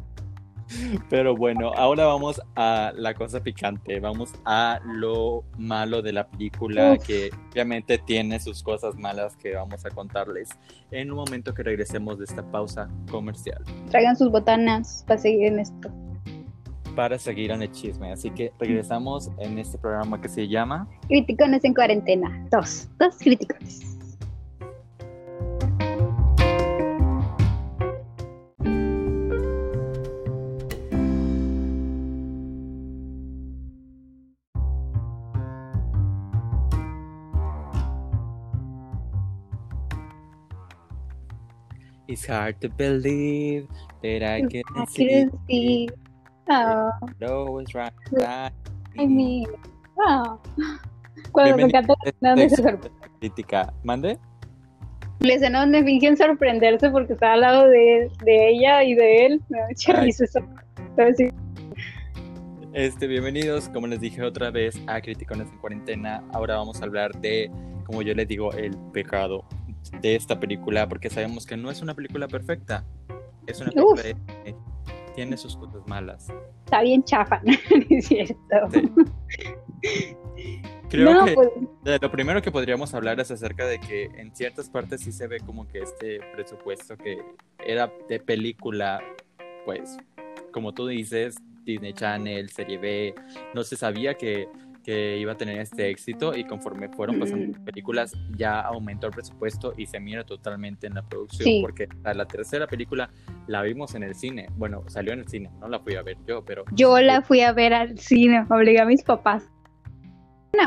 [1.10, 6.98] Pero bueno, ahora vamos a la cosa picante, vamos a lo malo de la película,
[6.98, 10.50] que obviamente tiene sus cosas malas que vamos a contarles
[10.92, 13.64] en un momento que regresemos de esta pausa comercial.
[13.90, 15.92] Traigan sus botanas para seguir en esto
[16.96, 18.12] para seguir en el chisme.
[18.12, 22.46] Así que regresamos en este programa que se llama Criticones en cuarentena.
[22.52, 23.93] Dos, dos criticones.
[42.14, 43.66] It's hard to believe
[44.04, 45.90] that I can see.
[46.48, 46.92] Oh.
[47.20, 47.92] No, it's right.
[48.22, 48.52] I
[49.08, 49.48] mean,
[49.98, 50.40] oh.
[51.32, 53.74] Cuando me encanta la escena donde Crítica.
[53.84, 54.20] ¿Mande?
[55.22, 59.42] La escena donde fingen sorprenderse porque está al lado de, de ella y de él.
[59.50, 60.40] Me da mucha risa eso.
[62.74, 66.24] Este, bienvenidos, como les dije otra vez, a Criticones en Cuarentena.
[66.32, 67.50] Ahora vamos a hablar de,
[67.88, 69.44] como yo les digo, el pecado
[70.02, 72.86] de esta película, porque sabemos que no es una película perfecta.
[73.48, 74.16] Es una película de,
[75.16, 76.28] tiene sus cosas malas.
[76.66, 77.54] Está bien chafa, ¿no?
[77.90, 78.36] es cierto.
[80.90, 81.50] Creo que pues
[82.02, 85.40] lo primero que podríamos hablar es acerca de que en ciertas partes sí se ve
[85.40, 87.24] como que este presupuesto que
[87.66, 89.02] era de película,
[89.66, 89.98] pues,
[90.52, 93.16] como tú dices, Disney Channel, Serie B,
[93.54, 94.48] no se sabía que
[94.84, 99.74] que iba a tener este éxito y conforme fueron pasando películas ya aumentó el presupuesto
[99.78, 103.10] y se mira totalmente en la producción porque la tercera película
[103.48, 106.18] la vimos en el cine, bueno, salió en el cine, no la fui a ver
[106.28, 106.64] yo, pero...
[106.74, 109.50] Yo la fui a ver al cine, obligué a mis papás.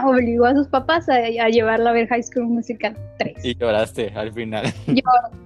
[0.05, 3.45] Obligó a sus papás a, llevarla a ver High School Musical 3.
[3.45, 4.67] Y lloraste al final.
[4.89, 5.03] Yo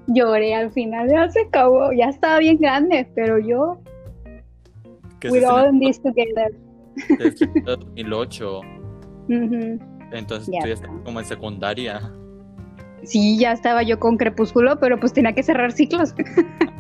[0.07, 3.81] lloré al final, ya se acabó, ya estaba bien grande, pero yo...
[5.23, 6.51] We're all in this together.
[7.65, 8.61] 2008.
[10.13, 12.13] Entonces tú ya estás como en secundaria.
[13.03, 16.15] Sí, ya estaba yo con Crepúsculo, pero pues tenía que cerrar ciclos.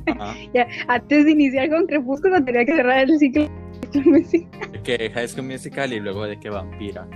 [0.54, 3.48] ya, antes de iniciar con Crepúsculo tenía que cerrar el ciclo.
[4.84, 7.08] que High School Musical y luego de que Vampira.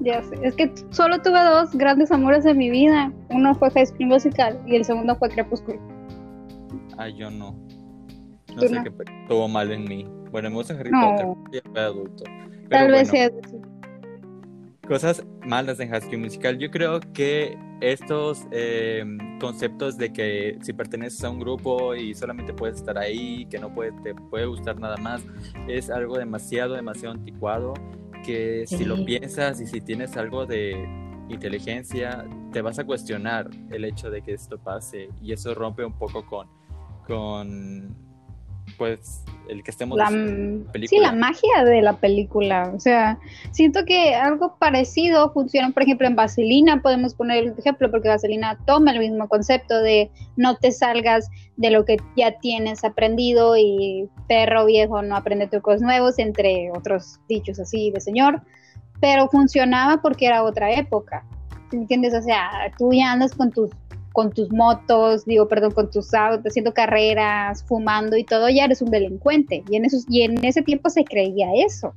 [0.00, 3.12] Ya sé, es que solo tuve dos grandes amores en mi vida.
[3.30, 5.80] Uno fue High School Musical y el segundo fue Crepúsculo.
[6.98, 7.56] Ah, yo no.
[8.54, 10.06] No sé qué estuvo mal en mí.
[10.30, 12.24] Bueno, me gusta Harry Potter, ya fue adulto.
[12.72, 13.30] Tal vez sea
[14.88, 16.58] Cosas malas en High School Musical.
[16.58, 19.04] Yo creo que estos eh,
[19.40, 23.72] conceptos de que si perteneces a un grupo y solamente puedes estar ahí, que no
[23.72, 25.22] puede, te puede gustar nada más,
[25.68, 27.74] es algo demasiado, demasiado anticuado
[28.24, 30.88] que si lo piensas y si tienes algo de
[31.28, 35.94] inteligencia, te vas a cuestionar el hecho de que esto pase y eso rompe un
[35.94, 36.48] poco con,
[37.06, 37.96] con
[38.82, 43.16] pues el que estemos la, sí la magia de la película o sea
[43.52, 48.58] siento que algo parecido funciona por ejemplo en Vaselina podemos poner el ejemplo porque Vaselina
[48.66, 54.08] toma el mismo concepto de no te salgas de lo que ya tienes aprendido y
[54.26, 58.42] perro viejo no aprende trucos nuevos entre otros dichos así de señor
[59.00, 61.24] pero funcionaba porque era otra época
[61.72, 62.14] ¿entiendes?
[62.14, 63.70] O sea tú ya andas con tus
[64.12, 68.82] con tus motos, digo, perdón, con tus autos, haciendo carreras, fumando y todo, ya eres
[68.82, 69.62] un delincuente.
[69.68, 71.94] Y en, esos, y en ese tiempo se creía eso.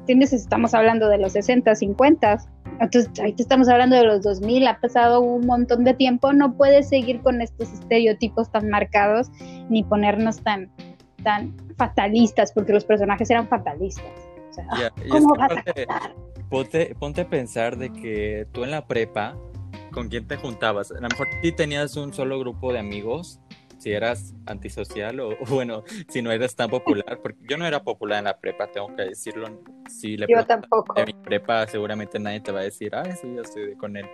[0.00, 0.32] ¿Entiendes?
[0.32, 2.38] Estamos hablando de los 60, 50.
[2.80, 6.88] Entonces, ahí estamos hablando de los 2000, ha pasado un montón de tiempo, no puedes
[6.88, 9.30] seguir con estos estereotipos tan marcados
[9.70, 10.70] ni ponernos tan,
[11.22, 14.12] tan fatalistas, porque los personajes eran fatalistas.
[14.50, 16.12] O sea, ¿cómo vas a
[16.48, 19.36] ponte, ponte a pensar de que tú en la prepa
[19.94, 20.90] con quién te juntabas.
[20.90, 23.40] A lo mejor sí tenías un solo grupo de amigos,
[23.78, 28.18] si eras antisocial o, bueno, si no eras tan popular, porque yo no era popular
[28.18, 29.62] en la prepa, tengo que decirlo.
[29.88, 30.98] Si le yo tampoco.
[30.98, 34.06] A mi prepa, seguramente nadie te va a decir, ay, sí, yo estoy con él.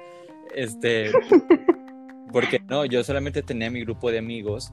[0.54, 1.10] Este,
[2.32, 4.72] porque no, yo solamente tenía mi grupo de amigos,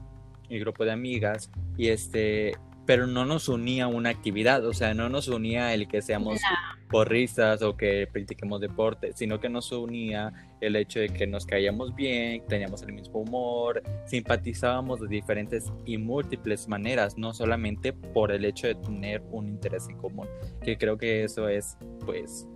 [0.50, 2.52] mi grupo de amigas, y este,
[2.88, 6.40] pero no nos unía una actividad, o sea, no nos unía el que seamos
[6.88, 11.94] porristas o que practiquemos deporte, sino que nos unía el hecho de que nos caíamos
[11.94, 18.46] bien, teníamos el mismo humor, simpatizábamos de diferentes y múltiples maneras, no solamente por el
[18.46, 20.26] hecho de tener un interés en común,
[20.62, 22.48] que creo que eso es, pues,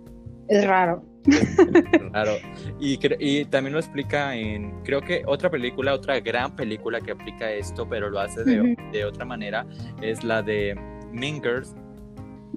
[0.47, 1.03] es raro.
[2.11, 2.33] raro.
[2.79, 7.51] Y, y, también lo explica en, creo que otra película, otra gran película que aplica
[7.51, 9.65] esto, pero lo hace de, de otra manera,
[10.01, 10.77] es la de
[11.11, 11.75] Mingers.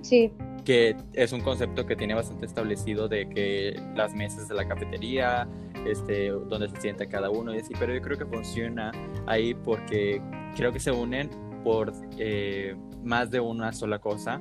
[0.02, 0.32] Sí.
[0.64, 5.48] Que es un concepto que tiene bastante establecido de que las mesas de la cafetería,
[5.86, 8.90] este, donde se sienta cada uno y así, pero yo creo que funciona
[9.26, 10.20] ahí porque
[10.56, 11.30] creo que se unen
[11.62, 14.40] por eh, más de una sola cosa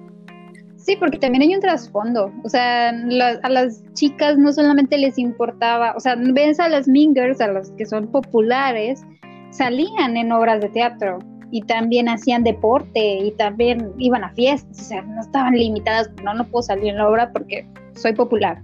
[0.86, 2.32] Sí, porque también hay un trasfondo.
[2.44, 7.42] O sea, a las chicas no solamente les importaba, o sea, ves a las mingers,
[7.42, 9.04] a las que son populares,
[9.50, 11.18] salían en obras de teatro
[11.50, 16.36] y también hacían deporte y también iban a fiestas, o sea, no estaban limitadas, no,
[16.36, 18.62] no puedo salir en la obra porque soy popular.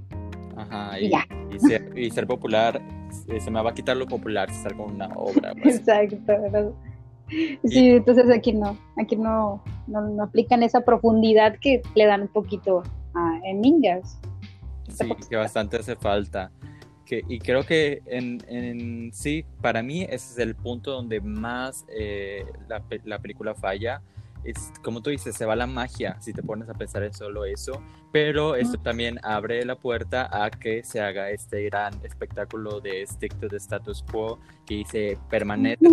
[0.56, 1.12] Ajá, y,
[1.96, 2.80] y, ser, popular,
[3.30, 5.54] eh, se me va a quitar lo popular, estar con una obra.
[5.60, 5.78] Pues.
[5.80, 6.76] Exacto.
[7.66, 12.84] Sí, entonces aquí no, aquí no, no, aplican esa profundidad que le dan un poquito
[13.14, 14.20] a, en Ninjas.
[14.90, 16.52] Sí, que bastante hace falta.
[17.06, 21.86] Que, y creo que en, en, sí, para mí ese es el punto donde más
[21.94, 24.02] eh, la, la película falla,
[24.44, 27.46] es, como tú dices, se va la magia si te pones a pensar en solo
[27.46, 33.06] eso, pero esto también abre la puerta a que se haga este gran espectáculo de
[33.06, 35.86] stick to the status quo que dice permanece,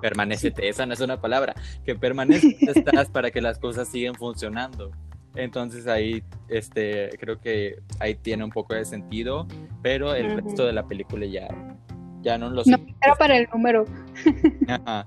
[0.00, 1.54] permanece, esa no es una palabra,
[1.84, 4.90] que permanece estás para que las cosas sigan funcionando.
[5.36, 9.46] Entonces ahí este creo que ahí tiene un poco de sentido,
[9.80, 11.48] pero el resto de la película ya
[12.22, 12.72] ya no lo sé.
[12.72, 13.84] No, pero para el número.
[14.68, 15.04] Ajá.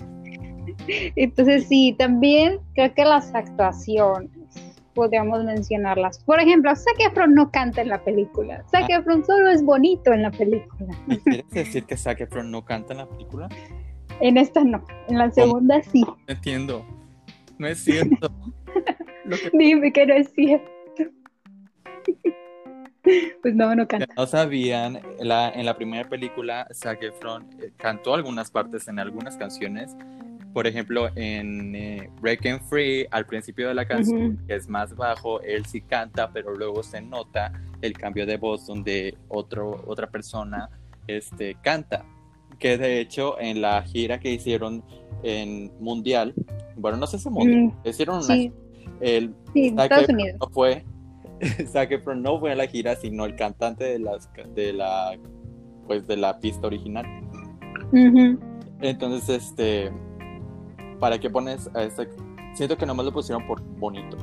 [1.15, 4.29] Entonces sí, también creo que las actuaciones
[4.93, 6.19] podríamos mencionarlas.
[6.23, 8.63] Por ejemplo, Zac Efron no canta en la película.
[8.69, 8.99] Zac ah.
[8.99, 10.93] Efron solo es bonito en la película.
[11.23, 13.49] ¿Quieres decir que Zac Efron no canta en la película?
[14.19, 16.01] En esta no, en la segunda sí.
[16.01, 16.85] No entiendo.
[17.57, 18.31] No es cierto.
[19.53, 20.71] Dime que no es cierto.
[23.41, 24.07] Pues no, no canta.
[24.15, 29.35] No sabían, la, en la primera película Zac Efron eh, cantó algunas partes en algunas
[29.35, 29.93] canciones
[30.53, 34.95] por ejemplo, en eh, Break and Free, al principio de la canción, que es más
[34.95, 37.51] bajo, él sí canta, pero luego se nota
[37.81, 40.69] el cambio de voz donde otro, otra persona
[41.07, 42.05] este, canta.
[42.59, 44.83] Que de hecho, en la gira que hicieron
[45.23, 46.33] en Mundial,
[46.77, 48.25] bueno, no sé si Mundial, mm, hicieron una.
[48.25, 48.53] Sí.
[49.01, 50.37] El sí, Estados Unidos.
[50.39, 50.85] No fue,
[52.15, 55.17] no fue a la gira, sino el cantante de, las, de la
[55.87, 57.05] pues de la pista original.
[58.81, 59.91] Entonces, este,
[61.03, 62.07] ¿para qué pones a este?
[62.53, 64.15] Siento que nomás lo pusieron por bonito.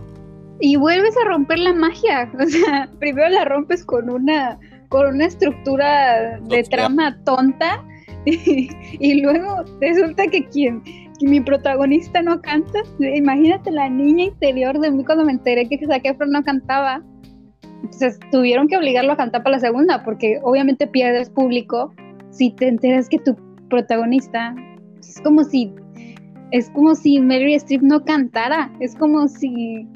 [0.60, 4.58] Y vuelves a romper la magia, o sea, primero la rompes con una
[4.88, 7.84] con una estructura de trama tonta
[8.24, 10.82] y, luego resulta que quien
[11.20, 16.06] mi protagonista no canta, imagínate la niña interior de mí cuando me enteré que Zac
[16.06, 17.02] Efron no cantaba.
[17.82, 21.92] Entonces tuvieron que obligarlo a cantar para la segunda, porque obviamente pierdes público
[22.30, 23.36] si te enteras que tu
[23.68, 24.54] protagonista
[25.00, 25.74] es como si
[26.52, 29.86] es como si Mary Streep no cantara, es como si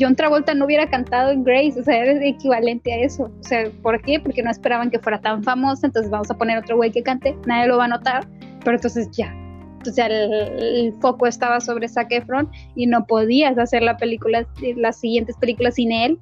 [0.00, 3.24] John Travolta no hubiera cantado en Grace, o sea, es equivalente a eso.
[3.24, 4.18] O sea, ¿por qué?
[4.18, 7.36] Porque no esperaban que fuera tan famosa, entonces vamos a poner otro güey que cante,
[7.46, 8.26] nadie lo va a notar,
[8.64, 9.32] pero entonces ya.
[9.78, 15.36] Entonces el, foco estaba sobre Zac Efron y no podías hacer la película, las siguientes
[15.36, 16.18] películas sin él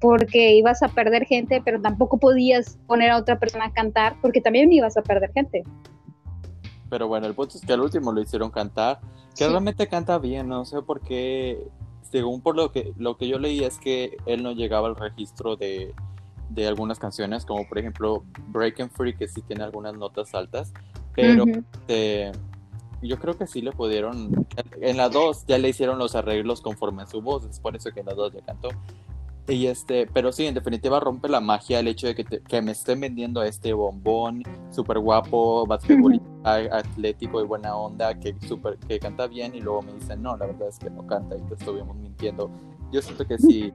[0.00, 4.40] porque ibas a perder gente, pero tampoco podías poner a otra persona a cantar porque
[4.40, 5.62] también ibas a perder gente.
[6.88, 9.00] Pero bueno, el punto es que al último lo hicieron cantar,
[9.36, 11.66] que realmente canta bien, no sé por qué
[12.10, 15.56] según por lo que, lo que yo leí es que él no llegaba al registro
[15.56, 15.94] de,
[16.50, 20.72] de algunas canciones, como por ejemplo Breaking Free, que sí tiene algunas notas altas,
[21.14, 22.32] pero este,
[23.02, 24.46] yo creo que sí le pudieron,
[24.80, 27.90] en la 2 ya le hicieron los arreglos conforme a su voz, es por eso
[27.90, 28.68] que en la 2 ya cantó.
[29.48, 32.72] Y este, pero sí, en definitiva rompe la magia el hecho de que, que me
[32.72, 38.98] estén vendiendo a este bombón súper guapo, basquetbolista, atlético y buena onda, que, super, que
[38.98, 41.54] canta bien y luego me dicen, no, la verdad es que no canta y te
[41.54, 42.50] estuvimos mintiendo.
[42.92, 43.72] Yo siento que sí,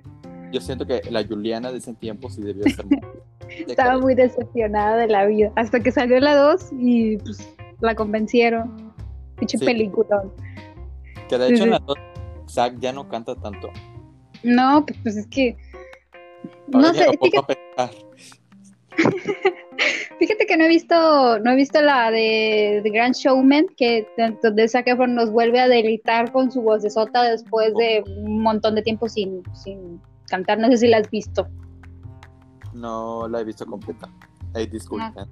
[0.51, 2.85] yo siento que la Juliana de ese tiempo sí debió ser...
[3.67, 8.93] Estaba muy decepcionada de la vida, hasta que salió la 2 y pues la convencieron.
[9.35, 10.23] Pinche película.
[11.27, 11.97] Que de hecho en la 2
[12.51, 13.69] Zack ya no canta tanto.
[14.43, 15.57] No, pues, pues es que.
[16.67, 17.05] No sé.
[17.21, 17.57] Fíjate...
[20.21, 24.07] fíjate que no he visto, no he visto la de The Grand Showman, que
[24.43, 28.39] donde Zac Efron nos vuelve a delitar con su voz de sota después de un
[28.43, 30.59] montón de tiempo sin, sin cantar.
[30.59, 31.47] No sé si la has visto.
[32.75, 34.07] No la he visto completa.
[34.53, 35.11] Hey, disculpen.
[35.17, 35.27] Ah.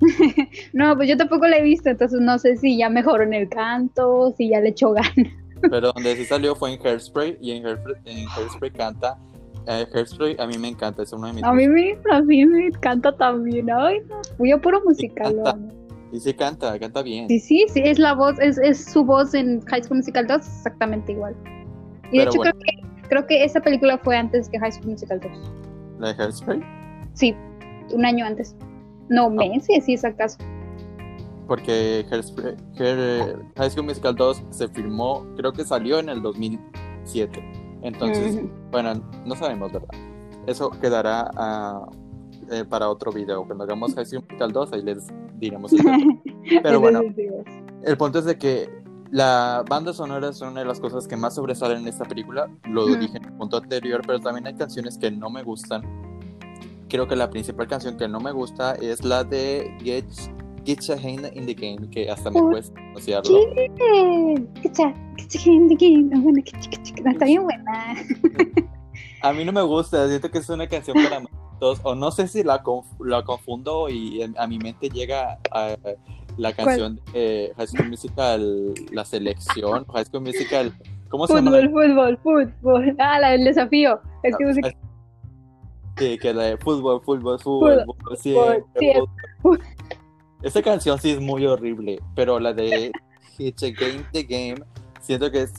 [0.72, 3.46] no, pues yo tampoco la he visto, entonces no sé si ya mejoró en el
[3.50, 5.34] canto, si ya le echó ganas.
[5.60, 9.18] Pero donde sí salió fue en Hairspray y en Hairspray, canta.
[9.66, 11.44] Eh, Hairspray a mí me encanta, es uno de mis.
[11.44, 13.70] A mí me, a mí me encanta también.
[13.70, 14.00] Ay,
[14.36, 15.36] fui a puro musical.
[16.12, 17.28] Y sí canta, canta bien.
[17.28, 20.36] Sí, sí, sí, es la voz, es, es su voz en High School Musical 2
[20.38, 21.36] exactamente igual.
[22.10, 25.20] Y de hecho creo, que, creo que esa película fue antes que High School Musical
[25.20, 25.32] 2.
[26.00, 26.60] ¿La de Hairspray?
[27.14, 27.36] Sí,
[27.92, 28.56] un año antes.
[29.08, 29.30] No, ah.
[29.30, 30.38] meses, sí es acaso
[31.50, 32.06] porque
[33.56, 37.42] High School Musical 2 se filmó, creo que salió en el 2007.
[37.82, 39.88] Entonces, bueno, no sabemos, ¿verdad?
[40.46, 41.90] Eso quedará uh,
[42.50, 43.44] eh, para otro video.
[43.46, 45.06] Cuando hagamos High School Musical 2, ahí les
[45.38, 45.72] diremos
[46.62, 47.00] Pero bueno,
[47.82, 48.68] el punto es de que
[49.10, 52.48] la banda sonora es una de las cosas que más sobresalen en esta película.
[52.64, 55.82] Lo dije en el punto anterior, pero también hay canciones que no me gustan.
[56.88, 60.06] Creo que la principal canción que no me gusta es la de Get
[60.64, 63.38] Get a Hand in the Game, que hasta me cuesta pronunciarlo.
[64.62, 64.94] Get a
[65.38, 67.10] Hand in the Game.
[67.12, 67.94] Está bien buena.
[69.22, 71.22] A mí no me gusta, siento que es una canción para
[71.60, 72.62] todos, o no sé si la,
[73.00, 75.76] la confundo y a mi mente llega a,
[76.38, 80.72] la canción de High School Musical, la selección, High School Musical,
[81.10, 81.50] ¿cómo se llama?
[81.50, 82.96] Fútbol, fútbol, fútbol.
[82.98, 84.00] Ah, la del desafío.
[84.22, 84.70] Es que música.
[85.98, 87.84] Sí, que la de fútbol, fútbol, fútbol,
[88.16, 88.64] fútbol,
[89.42, 89.60] fútbol.
[90.42, 92.92] Esta canción sí es muy horrible, pero la de
[93.38, 94.62] It's a Game the Game,
[95.00, 95.52] siento que es.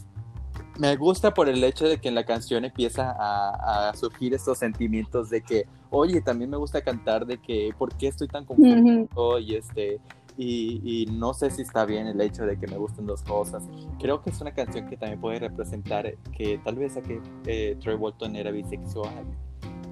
[0.79, 5.29] Me gusta por el hecho de que en la canción empieza a, surgir estos sentimientos
[5.29, 9.39] de que, oye, también me gusta cantar, de que, ¿por qué estoy tan confundido?
[9.39, 9.99] Y este.
[10.38, 13.63] Y, no sé si está bien el hecho de que me gusten dos cosas.
[13.99, 17.77] Creo que es una canción que también puede representar que tal vez a que eh,
[17.79, 19.25] Troy Bolton era bisexual.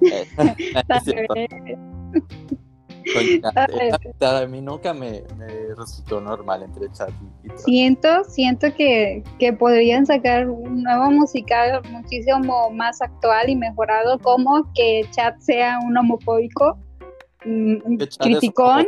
[4.20, 5.22] a mí nunca me,
[5.76, 7.08] resultó normal entre Chad
[7.44, 14.18] y, Siento, siento que, que, podrían sacar un nuevo musical muchísimo más actual y mejorado,
[14.18, 16.78] como que Chad sea un homofóbico,
[17.44, 18.86] mm, un criticón.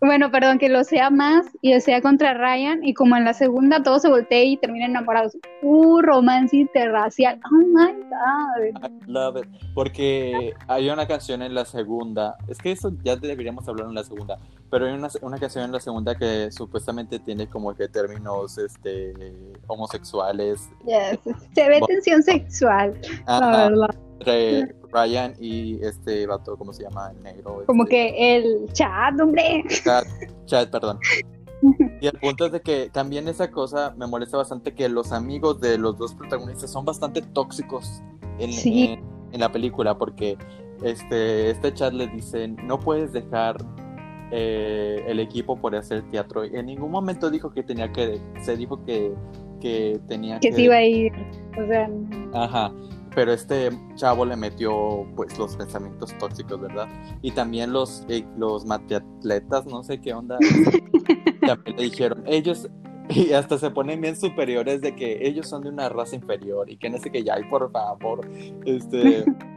[0.00, 3.82] Bueno, perdón, que lo sea más y sea contra Ryan y como en la segunda
[3.82, 5.36] todo se voltea y termina enamorados.
[5.62, 7.40] Uh, romance interracial.
[7.50, 8.88] Oh my god.
[8.88, 9.48] I love it.
[9.74, 14.04] Porque hay una canción en la segunda, es que eso ya deberíamos hablar en la
[14.04, 14.38] segunda,
[14.70, 19.14] pero hay una, una canción en la segunda que supuestamente tiene como que términos este
[19.66, 20.68] homosexuales.
[20.86, 21.18] Yes.
[21.54, 23.90] Se ve tensión sexual, la verdad.
[24.20, 27.12] Entre Ryan y este vato, ¿cómo se llama?
[27.14, 27.62] El negro.
[27.66, 29.64] Como este, que el chat, hombre.
[29.84, 30.04] Chad,
[30.46, 30.98] Chad, perdón.
[32.00, 35.60] Y el punto es de que también esa cosa me molesta bastante que los amigos
[35.60, 38.00] de los dos protagonistas son bastante tóxicos
[38.38, 38.84] en, Sí.
[38.92, 40.38] en- en la película porque
[40.84, 43.56] este, este Chad le dice no puedes dejar
[44.30, 46.44] eh, el equipo por hacer teatro.
[46.44, 49.12] En ningún momento dijo que tenía que, se dijo que,
[49.60, 51.12] que tenía Que se iba a ir.
[51.58, 51.90] O sea,
[52.34, 52.72] Ajá,
[53.14, 56.86] pero este chavo le metió pues los pensamientos tóxicos, ¿verdad?
[57.22, 60.38] Y también los, eh, los mateatletas, no sé qué onda,
[61.46, 62.68] también le dijeron, ellos,
[63.08, 66.76] y hasta se ponen bien superiores de que ellos son de una raza inferior y
[66.76, 68.20] que no sé qué, ya, y por favor,
[68.64, 69.24] este,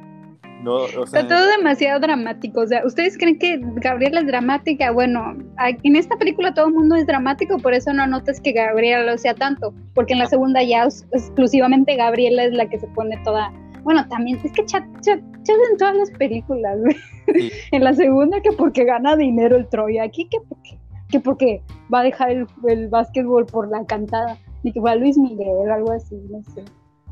[0.64, 2.62] no, o sea, todo demasiado dramático.
[2.62, 4.91] O sea, ¿ustedes creen que Gabriela es dramática?
[4.91, 5.36] Bueno,
[5.84, 9.18] en esta película todo el mundo es dramático, por eso no notas que Gabriela lo
[9.18, 9.74] sea tanto.
[9.93, 13.51] Porque en la segunda ya exclusivamente Gabriela es la que se pone toda.
[13.84, 16.78] Bueno, también es que chat, chat, chat en todas las películas.
[17.34, 17.51] Sí.
[17.72, 20.03] En la segunda que porque gana dinero el Troya.
[20.03, 20.78] Aquí que porque,
[21.09, 21.62] que porque
[21.93, 24.38] va a dejar el, el básquetbol por la cantada.
[24.64, 26.64] Ni que fue a Luis Miguel, algo así, no sé.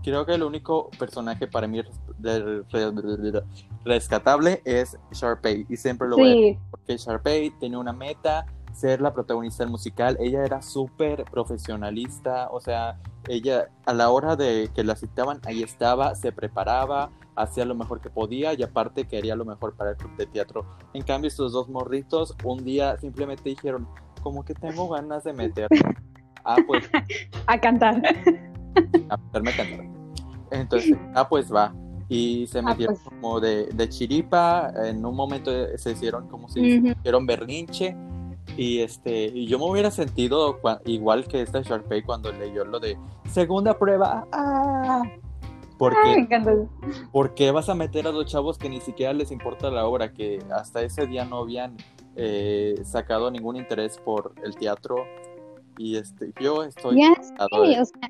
[0.03, 1.81] Creo que el único personaje para mí
[3.85, 9.01] rescatable es Sharpay y siempre lo voy a Sí, porque Sharpay tenía una meta, ser
[9.01, 10.17] la protagonista del musical.
[10.19, 15.63] Ella era súper profesionalista, o sea, ella a la hora de que la citaban, ahí
[15.63, 19.97] estaba, se preparaba, hacía lo mejor que podía y aparte quería lo mejor para el
[19.97, 20.65] club de teatro.
[20.93, 23.87] En cambio, estos dos morritos un día simplemente dijeron,
[24.21, 25.67] como que tengo ganas de meter.
[26.45, 26.89] Ah, pues
[27.47, 28.01] a cantar.
[29.09, 29.85] a cantar.
[30.51, 31.73] Entonces, ah, pues va.
[32.07, 33.07] Y se Ah, metieron pues.
[33.07, 34.71] como de, de chiripa.
[34.85, 36.87] En un momento se hicieron como si Ujú.
[36.87, 37.95] hicieron berrinche.
[38.57, 42.97] Y este, y yo me hubiera sentido igual que esta Sharpay cuando leyó lo de
[43.29, 44.27] segunda prueba.
[44.31, 45.03] ¡Ah!
[45.77, 46.53] ¿Por Ay, qué, encanta.
[47.13, 50.11] por qué vas a meter a dos chavos que ni siquiera les importa la obra?
[50.11, 51.77] Que hasta ese día no habían
[52.17, 54.95] eh, sacado ningún interés por el teatro.
[55.77, 58.09] Y este, yo estoy Ya de o sea.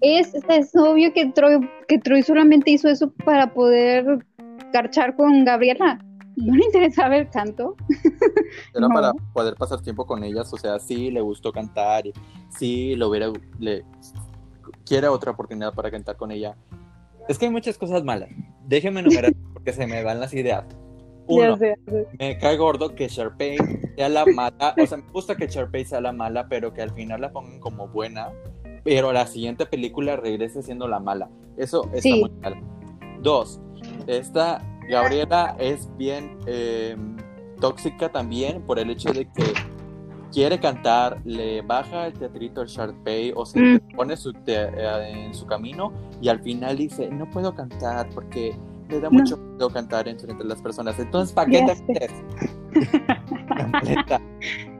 [0.00, 4.24] Es, es obvio que Troy, que Troy solamente hizo eso para poder
[4.72, 5.98] garchar con Gabriela.
[6.36, 7.74] No le interesaba el canto.
[8.74, 8.94] Era No.
[8.94, 12.04] para poder pasar tiempo con ellas, o sea, sí le gustó cantar,
[12.56, 13.84] sí lo hubiera, le
[14.86, 16.56] quiere otra oportunidad para cantar con ella.
[17.28, 18.30] Es que hay muchas cosas malas.
[18.66, 20.64] Déjenme enumerar porque se me van las ideas.
[21.26, 21.76] Uno, sé.
[22.18, 23.58] me cae gordo que Sharpay
[23.96, 26.90] sea la mala, o sea, me gusta que Sharpay sea la mala, pero que al
[26.92, 28.30] final la pongan como buena,
[28.84, 31.28] pero la siguiente película regrese siendo la mala.
[31.56, 32.20] Eso está Sí.
[32.20, 32.56] muy mal.
[33.22, 33.60] Dos,
[34.06, 36.96] esta Gabriela es bien eh,
[37.60, 39.44] tóxica también por el hecho de que
[40.32, 43.80] quiere cantar, le baja el teatrito al Sharpay o se Mm.
[43.96, 48.54] pone su te- eh, en su camino y al final dice, no puedo cantar porque
[48.88, 49.18] me da No.
[49.18, 50.98] mucho miedo cantar entre, entre las personas.
[50.98, 52.08] Entonces, ¿para qué te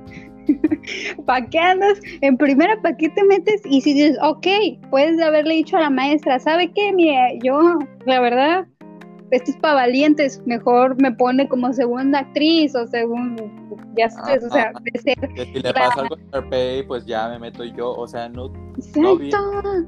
[1.26, 2.00] ¿Para qué andas?
[2.20, 3.60] En primera, ¿para qué te metes?
[3.64, 4.46] Y si dices, ok,
[4.90, 6.92] puedes haberle dicho a la maestra, ¿sabe qué?
[6.92, 8.66] Mire, yo, la verdad,
[9.30, 10.42] esto es para valientes.
[10.46, 13.50] Mejor me pone como segunda actriz o segundo,
[13.96, 15.16] ya sabes, o sea, de ser.
[15.36, 17.92] Si le pasa algo a Sharpay, pues ya me meto yo.
[17.92, 19.86] O sea, no, Exacto.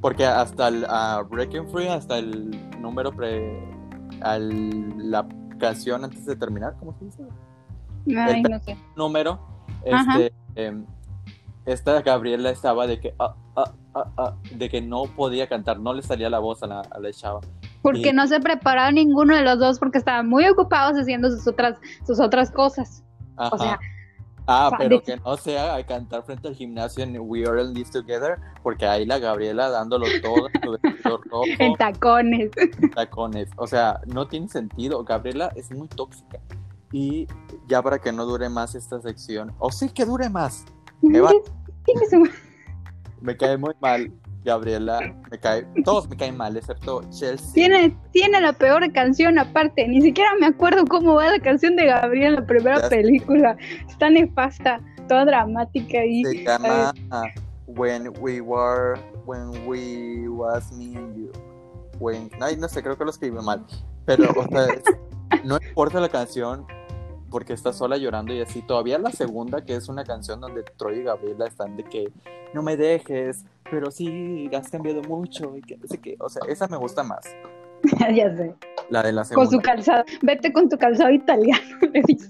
[0.00, 2.50] porque hasta el a Breaking Free, hasta el
[2.80, 3.58] número pre,
[4.20, 5.26] al, la
[5.58, 7.22] canción antes de terminar, ¿cómo se dice?
[8.16, 8.76] Ay, no sé.
[8.96, 9.38] número,
[9.84, 10.84] este, em,
[11.66, 15.92] esta Gabriela estaba de que, ah, ah, ah, ah, de que no podía cantar, no
[15.92, 17.40] le salía la voz a la, a la chava.
[17.82, 21.46] Porque Y- no se prepararon ninguno de los dos porque estaban muy ocupados haciendo sus
[21.46, 23.02] otras, sus otras cosas.
[23.36, 23.54] Ajá.
[23.54, 23.78] O sea,
[24.46, 27.72] ah, pero de- que no sea a cantar frente al gimnasio en We Are in
[27.72, 30.48] This Together, porque ahí la Gabriela dándolo todo,
[31.04, 32.50] rojo, en tacones.
[32.94, 33.48] tacones.
[33.56, 35.02] O sea, no tiene sentido.
[35.04, 36.38] Gabriela es muy tóxica.
[36.92, 37.26] Y
[37.68, 40.64] ya para que no dure más esta sección, o sí que dure más.
[41.02, 41.30] Eva.
[43.20, 44.12] Me cae muy mal
[44.44, 47.52] Gabriela, me cae, todos me caen mal, excepto Chelsea.
[47.52, 49.86] Tiene, tiene la peor canción aparte.
[49.86, 53.56] Ni siquiera me acuerdo cómo va la canción de Gabriel en la primera Ya película.
[53.88, 56.92] Está nefasta, toda dramática y Se llama
[57.66, 61.32] When We Were, When We Was Me and You.
[61.98, 63.66] When, ay, no sé, creo que lo escribí mal.
[64.06, 66.66] Pero, o sea, es- no importa la canción
[67.30, 68.62] porque está sola llorando y así.
[68.62, 72.12] Todavía la segunda, que es una canción donde Troy y Gabriela están de que
[72.52, 76.16] no me dejes, pero sí, has cambiado mucho y que no sé qué.
[76.18, 77.24] O sea, esa me gusta más.
[78.14, 78.54] ya sé.
[78.90, 79.50] La de la Con segunda.
[79.50, 80.04] su calzado.
[80.22, 82.28] Vete con tu calzado italiano, le dice.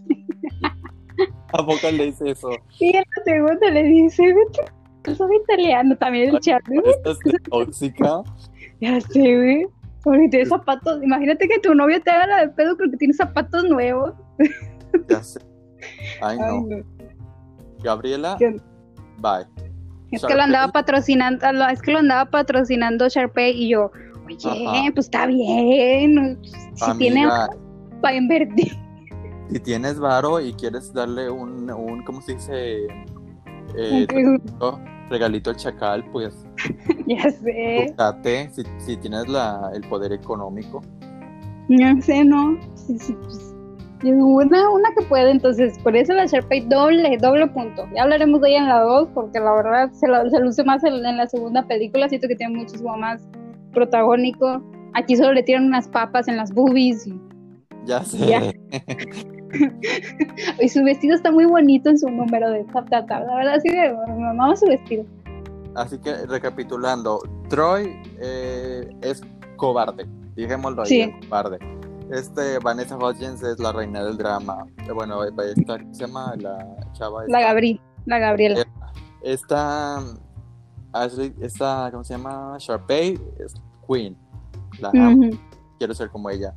[1.53, 2.51] ¿A poco le dice eso?
[2.79, 5.97] Y en la segunda le dice, vete con tu calzado italiano.
[5.97, 6.63] También el chat.
[6.85, 8.23] Esta es de tóxica.
[8.81, 9.67] Ya sé, güey.
[10.03, 11.03] Porque tiene zapatos.
[11.03, 14.13] Imagínate que tu novio te haga la de pedo porque tiene zapatos nuevos.
[15.09, 15.41] Ya sé.
[16.22, 16.66] Ay, no.
[17.82, 18.57] Gabriela, ¿Qué?
[19.18, 19.47] bye.
[20.11, 23.91] Es que lo andaba patrocinando, es que lo andaba patrocinando Sharpay y yo,
[24.26, 24.91] oye, Ajá.
[24.93, 26.38] pues está bien,
[26.74, 27.49] si tiene Amiga,
[28.03, 28.72] para invertir.
[29.51, 32.86] si tienes varo y quieres darle un, un ¿cómo se dice?
[33.76, 34.07] Eh,
[35.11, 36.34] regalito al chacal, pues
[37.07, 40.82] ya sé, búscate, si, si tienes la, el poder económico.
[41.68, 42.59] ya sé, ¿no?
[42.74, 43.50] Sí, sí, pues,
[44.03, 47.87] Una, una que puede, entonces, por eso la Sharpay doble, doble punto.
[47.95, 50.83] Ya hablaremos de ella en la 2, porque la verdad se, la- se luce más
[50.85, 53.23] en, en la segunda película, siento que tiene muchísimo más
[53.75, 54.63] protagónico.
[54.95, 57.21] Aquí solo le tiran unas papas en las boobies y
[57.87, 58.27] Ya sé.
[58.27, 58.41] Ya.
[60.61, 63.27] Y su vestido está muy bonito en su número de tap, tap, tap.
[63.27, 65.05] La verdad, sí, me mamaba su vestido.
[65.75, 69.23] Así que recapitulando, Troy eh, es
[69.57, 71.01] cobarde, dijémoslo ahí, Sí.
[71.03, 71.59] es cobarde.
[72.13, 74.67] Este Vanessa Hudgens es la reina del drama.
[74.89, 77.25] Eh, Bueno, esta ¿cómo se llama la chava.
[77.29, 77.41] La esta?
[77.41, 78.67] Gabri, la Gabriela.
[79.23, 80.03] Esta
[80.93, 82.57] Ashley, esta ¿cómo se llama?
[82.59, 83.55] Sharpay es
[83.87, 84.17] Queen.
[84.81, 84.91] La
[85.79, 86.53] quiero ser como ella.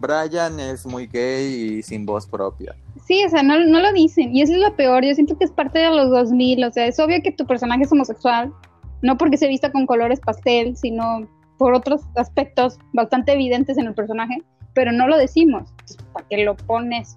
[0.00, 2.76] Brian es muy gay y sin voz propia.
[3.06, 4.34] Sí, o sea, no, no lo dicen.
[4.36, 5.04] Y eso es lo peor.
[5.04, 6.64] Yo siento que es parte de los 2000.
[6.64, 8.52] O sea, es obvio que tu personaje es homosexual.
[9.02, 13.94] No porque se vista con colores pastel, sino por otros aspectos bastante evidentes en el
[13.94, 14.42] personaje.
[14.78, 15.74] Pero no lo decimos.
[16.12, 17.16] ¿Para qué lo pones?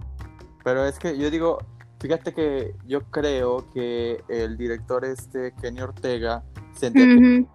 [0.63, 1.59] Pero es que yo digo,
[1.99, 6.43] fíjate que yo creo que el director este, Kenny Ortega,
[6.81, 7.47] Ujú.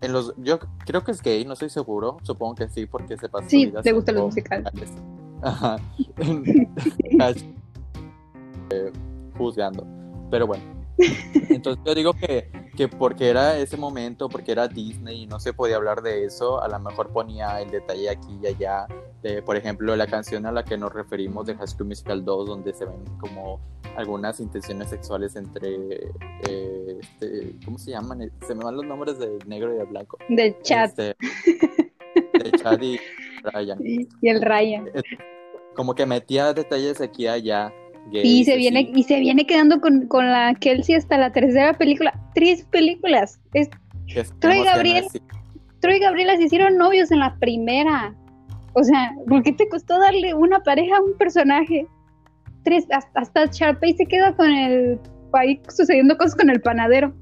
[0.00, 3.28] en los, yo creo que es gay, no estoy seguro, supongo que sí, porque se
[3.28, 4.72] pasa Sí, le gustan los musicales.
[5.42, 5.76] Ajá.
[8.70, 8.92] Eh,
[9.38, 9.86] juzgando.
[10.28, 10.75] Pero bueno.
[11.50, 15.52] Entonces yo digo que, que porque era ese momento, porque era Disney y no se
[15.52, 18.86] podía hablar de eso, a lo mejor ponía el detalle aquí y allá.
[19.22, 22.46] De, por ejemplo, la canción a la que nos referimos de High School Musical 2,
[22.48, 23.60] donde se ven como
[23.96, 25.74] algunas intenciones sexuales entre,
[26.48, 28.30] eh, este, ¿cómo se llaman?
[28.46, 30.18] Se me van los nombres de negro y de blanco.
[30.28, 31.16] De chat Este,
[32.44, 32.98] de Chad y
[33.42, 33.78] Ryan.
[33.84, 34.90] y, y el Ryan.
[35.74, 37.72] Como que metía detalles aquí y allá.
[38.12, 38.58] Y gays, se así.
[38.60, 42.12] viene, y se viene quedando con, con la Kelsey hasta la tercera película.
[42.34, 43.40] Tres películas.
[43.52, 43.68] Es,
[44.38, 45.04] Troy Gabriel.
[45.80, 48.14] Troy y Gabriela se hicieron novios en la primera.
[48.74, 51.86] O sea, ¿por qué te costó darle una pareja a un personaje?
[52.62, 54.98] Tres, hasta, hasta Sharpay se queda con el
[55.32, 57.12] ahí sucediendo cosas con el panadero.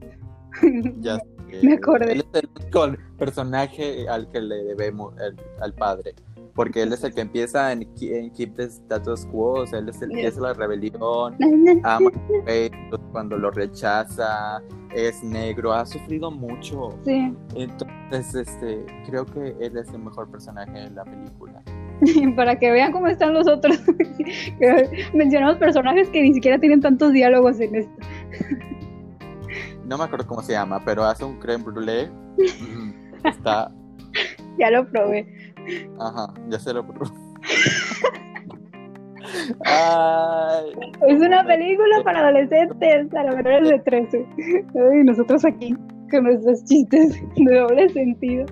[1.01, 1.17] Ya
[1.51, 1.61] sé.
[1.63, 2.13] Me acordé.
[2.13, 6.15] Él es el único personaje al que le debemos el- al padre.
[6.55, 9.63] Porque él es el que empieza en, Keep the Status Quo.
[9.63, 11.37] O sea, él es el que hace la rebelión.
[11.83, 12.11] Ama
[12.47, 14.63] a cuando lo rechaza.
[14.95, 15.73] Es negro.
[15.73, 16.97] Ha sufrido mucho.
[17.05, 21.63] Sí, Entonces, este, creo que él es el mejor personaje de la película.
[22.37, 23.79] para que vean cómo están los otros.
[25.15, 27.93] Mencionamos personajes que ni siquiera tienen tantos diálogos en esto.
[29.87, 32.09] No me acuerdo cómo se llama, pero hace un creme brûlée.
[32.09, 33.71] Mm, Está
[34.59, 35.44] Ya lo probé.
[36.01, 37.11] Ajá, ya se lo probé.
[39.65, 40.73] Ay,
[41.09, 44.27] Es una película para adolescentes, para menores de 13.
[44.39, 45.75] Y nosotros aquí
[46.11, 48.47] con nuestros chistes de doble sentido.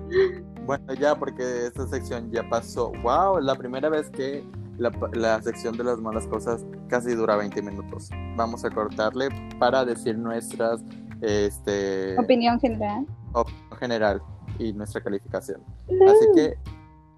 [0.65, 2.91] bueno, ya porque esta sección ya pasó.
[3.03, 4.43] Wow, la primera vez que
[4.77, 8.09] la, la sección de las malas cosas casi dura 20 minutos.
[8.35, 10.81] Vamos a cortarle para decir nuestras
[11.21, 13.05] este, Opinión general.
[13.33, 14.21] opinión general
[14.59, 15.61] y nuestra calificación.
[15.87, 16.55] Así que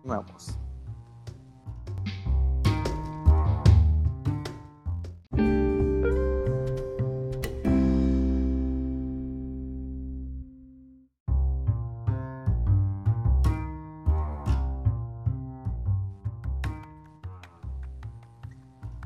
[0.06, 0.58] vamos.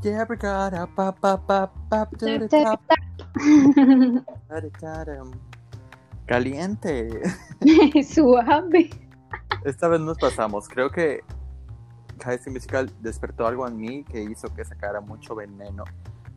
[0.01, 2.79] Yeah, brigada, pa, pa, pa, pa, da, da, da,
[4.47, 5.23] da, da, da.
[6.25, 7.19] Caliente.
[8.07, 9.08] Suave.
[9.65, 10.67] Esta vez nos pasamos.
[10.69, 11.21] Creo que
[12.23, 15.83] High Musical despertó algo en mí que hizo que sacara mucho veneno.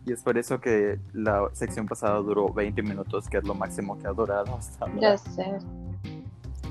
[0.05, 3.97] Y es por eso que la sección pasada duró 20 minutos, que es lo máximo
[3.99, 5.01] que ha durado hasta ahora.
[5.01, 5.59] Ya sé.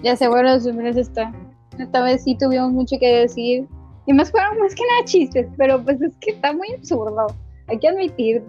[0.03, 1.31] Ya sé, bueno, los esta.
[1.77, 3.67] Esta vez sí tuvimos mucho que decir.
[4.05, 7.27] Y más fueron más que nada chistes, pero pues es que está muy absurdo.
[7.67, 8.43] Hay que admitir.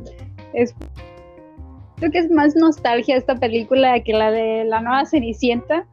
[0.54, 0.74] Es,
[1.96, 5.86] creo que es más nostalgia esta película que la de la nueva Cenicienta.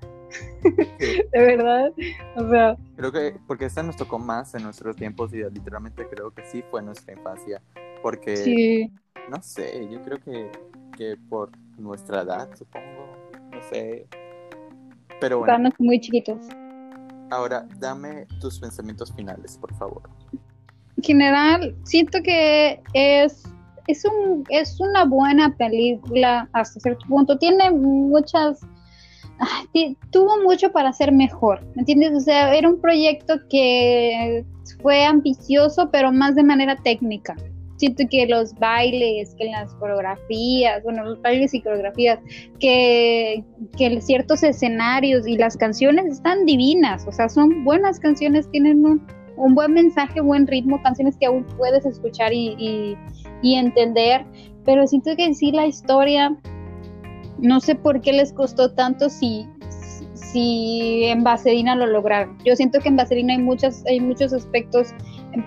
[0.61, 1.21] Sí.
[1.31, 1.91] De verdad.
[2.35, 6.31] O sea, Creo que porque esta nos tocó más en nuestros tiempos y literalmente creo
[6.31, 7.61] que sí fue nuestra infancia.
[8.01, 8.91] Porque, sí.
[9.29, 10.51] no sé, yo creo que,
[10.97, 13.17] que por nuestra edad, supongo,
[13.51, 14.07] no sé.
[15.19, 16.47] Pero bueno, Estábamos muy chiquitos.
[17.31, 20.01] Ahora, dame tus pensamientos finales, por favor.
[20.97, 23.43] En general, siento que es,
[23.87, 27.37] es, un, es una buena película hasta cierto punto.
[27.37, 28.59] Tiene muchas...
[30.11, 32.13] tuvo mucho para ser mejor, ¿me entiendes?
[32.13, 34.45] O sea, era un proyecto que
[34.81, 37.35] fue ambicioso, pero más de manera técnica
[37.79, 42.19] siento que los bailes, que las coreografías, bueno, los bailes y coreografías,
[42.59, 43.43] que,
[43.77, 49.01] que ciertos escenarios y las canciones están divinas, o sea, son buenas canciones, tienen un,
[49.37, 52.97] un buen mensaje, buen ritmo, canciones que aún puedes escuchar y,
[53.41, 54.25] y, entender,
[54.65, 56.37] pero siento que sí la historia,
[57.41, 59.47] no sé por qué les costó tanto si,
[60.13, 62.37] si en Vaselina lo lograron.
[62.45, 64.93] Yo siento que en Vaselina hay, muchas, hay muchos aspectos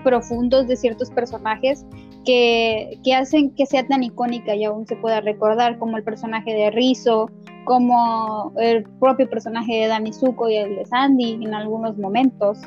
[0.03, 1.85] profundos de ciertos personajes
[2.25, 6.71] que, hacen que sea tan icónica y aún se pueda recordar, como el personaje de
[6.71, 7.29] Rizzo,
[7.65, 12.59] como el propio personaje de Dani Zuko y el de Sandy en algunos momentos.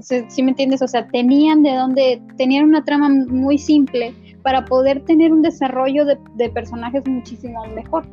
[0.00, 0.80] Si me entiendes?
[0.80, 6.04] O sea, tenían de dónde, tenían una trama muy simple para poder tener un desarrollo
[6.06, 8.06] de, personajes muchísimo mejor.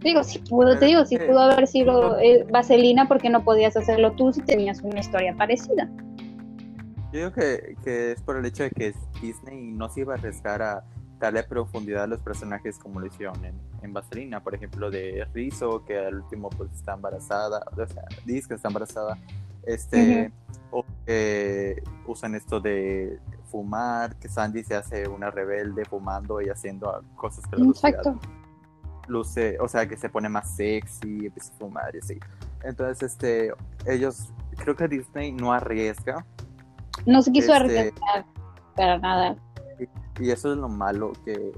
[0.00, 4.12] Digo, si pudo, te digo, si pudo haber sido eh, Vaselina, porque no podías hacerlo
[4.12, 5.88] tú si tenías una historia parecida?
[7.12, 10.16] Yo digo que, que, es por el hecho de que Disney no se iba a
[10.16, 10.84] arriesgar a
[11.18, 15.84] darle profundidad a los personajes como lo hicieron en, en Vaselina, por ejemplo, de Rizzo,
[15.84, 19.18] que al último pues está embarazada, o sea, dice que está embarazada,
[19.66, 20.32] este,
[20.70, 23.18] o que usan esto de
[23.50, 28.18] fumar, que Sandy se hace una rebelde fumando y haciendo cosas que la Exacto.
[29.08, 32.18] Luce, o sea, que se pone más sexy, empieza a fumar y así.
[32.62, 33.52] Entonces, este,
[33.86, 36.24] ellos, creo que Disney no arriesga
[37.06, 38.26] no se quiso este, arriesgar
[38.76, 39.36] para nada.
[40.20, 41.52] Y, eso es lo malo, que,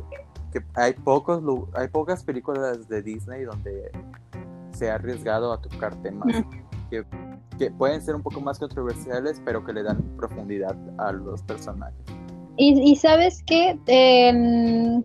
[0.74, 1.42] hay, pocos,
[1.74, 3.90] hay pocas películas de Disney donde
[4.72, 6.44] se ha arriesgado a tocar temas
[6.90, 7.04] que,
[7.76, 12.00] pueden ser un poco más controversiales, pero que le dan profundidad a los personajes.
[12.56, 13.78] Y, sabes qué,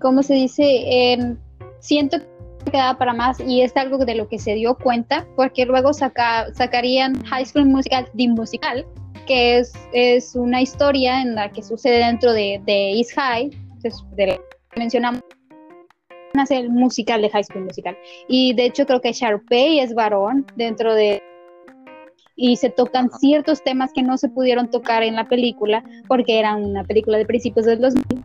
[0.02, 1.38] ¿cómo se dice?
[1.80, 2.35] siento que
[2.76, 6.54] queda para más y es algo de lo que se dio cuenta, porque luego saca,
[6.54, 8.86] sacarían High School Musical de musical
[9.26, 13.50] que es, es una historia en la que sucede dentro de, de East High,
[14.16, 14.40] de
[14.76, 15.22] mencionamos
[16.50, 17.98] el musical de High School Musical.
[18.28, 21.24] Y de hecho creo que Sharpay es varón dentro de...
[22.36, 26.56] Y se tocan ciertos temas que no se pudieron tocar en la película porque era
[26.56, 28.24] una película de principios del 2000.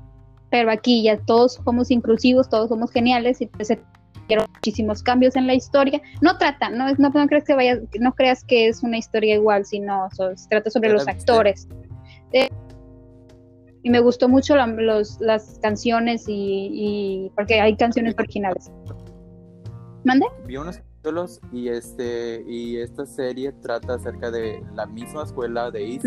[0.51, 3.79] Pero aquí ya todos somos inclusivos, todos somos geniales y pues se
[4.39, 6.01] muchísimos cambios en la historia.
[6.21, 9.65] No trata, no, no, no crees que vaya, no creas que es una historia igual,
[9.65, 11.69] sino se trata sobre los actores.
[12.33, 12.49] Eh,
[13.83, 18.71] y me gustó mucho los, las canciones y, porque hay canciones originales.
[20.05, 20.27] ¿Mande?
[20.47, 25.95] Vi unos capítulos y este y esta serie trata acerca de la misma escuela de
[25.95, 26.07] East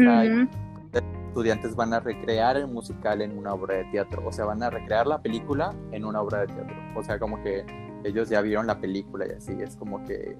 [1.33, 4.69] estudiantes van a recrear el musical en una obra de teatro, o sea, van a
[4.69, 6.75] recrear la película en una obra de teatro.
[6.95, 7.65] O sea, como que
[8.03, 10.37] ellos ya vieron la película y así, es como que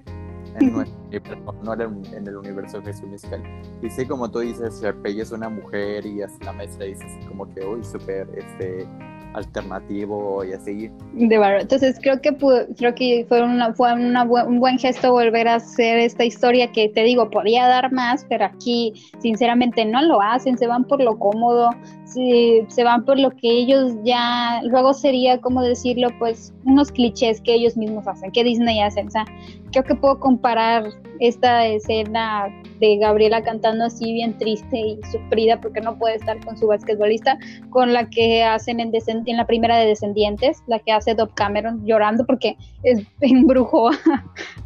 [1.64, 3.42] no era en el universo de Jesús Musical.
[3.82, 7.28] Y sí, como tú dices, Sharpay es una mujer y así la maestra dice así
[7.28, 8.88] como que, uy, súper, este,
[9.34, 10.90] alternativo y así.
[11.14, 12.36] De verdad, entonces creo que
[12.78, 16.90] creo que fue una fue una un buen gesto volver a hacer esta historia que
[16.90, 21.18] te digo podía dar más, pero aquí sinceramente no lo hacen, se van por lo
[21.18, 21.70] cómodo,
[22.06, 27.42] se, se van por lo que ellos ya luego sería como decirlo pues unos clichés
[27.42, 29.26] que ellos mismos hacen, que Disney hacen, o sea,
[29.72, 30.86] creo que puedo comparar
[31.20, 32.48] esta escena
[32.80, 37.38] de Gabriela cantando así bien triste y sufrida porque no puede estar con su basquetbolista,
[37.70, 41.86] con la que hacen en, en la primera de Descendientes, la que hace Dove Cameron
[41.86, 43.90] llorando porque es, embrujó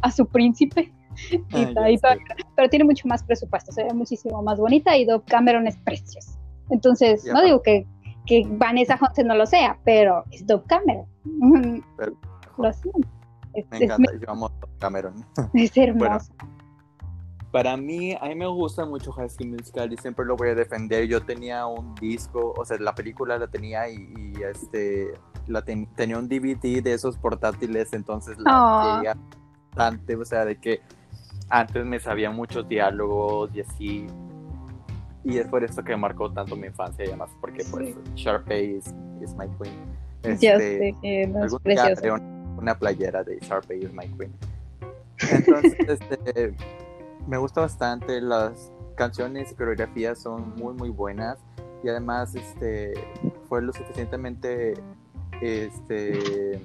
[0.02, 0.92] a, su príncipe.
[2.56, 6.38] pero tiene mucho más presupuesto, se ve muchísimo más bonita y Dove Cameron es preciosa.
[6.70, 7.86] Entonces, no digo que,
[8.26, 11.06] que Vanessa Hudson no lo sea, pero es Dove Cameron.
[12.58, 13.17] lo siento.
[13.70, 15.24] Me encanta, yo amo Cameron.
[15.54, 16.32] Es hermoso
[17.50, 20.54] para mí, a mí me gusta mucho High School Musical y siempre lo voy a
[20.54, 21.06] defender.
[21.06, 25.12] Yo tenía un disco, o sea, la película la tenía y, este,
[25.46, 29.16] la tenía un DVD de esos portátiles, entonces la quería
[29.74, 30.80] bastante, o sea, de que
[31.48, 34.06] antes me sabía muchos diálogos y así.
[35.24, 38.94] Y es por eso que marcó tanto mi infancia y además porque pues Sharpay is,
[39.36, 39.74] my queen.
[40.22, 42.12] Este, sé
[42.58, 44.32] una playera de Sharpay is my queen.
[45.30, 46.54] Entonces, este
[47.26, 51.38] me gusta bastante, las canciones y coreografías son muy muy buenas
[51.82, 52.94] y además este
[53.48, 54.74] fue lo suficientemente
[55.40, 56.60] este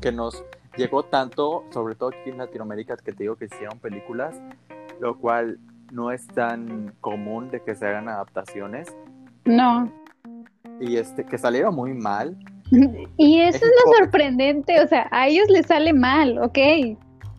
[0.00, 0.44] que nos
[0.76, 4.40] llegó tanto, sobre todo aquí en Latinoamérica, que te digo que hicieron películas,
[5.00, 5.58] lo cual
[5.92, 8.94] no es tan común de que se hagan adaptaciones.
[9.44, 9.90] No.
[10.80, 12.38] Y este, que salieron muy mal.
[13.16, 16.58] Y eso es lo sorprendente, o sea, a ellos les sale mal, ok.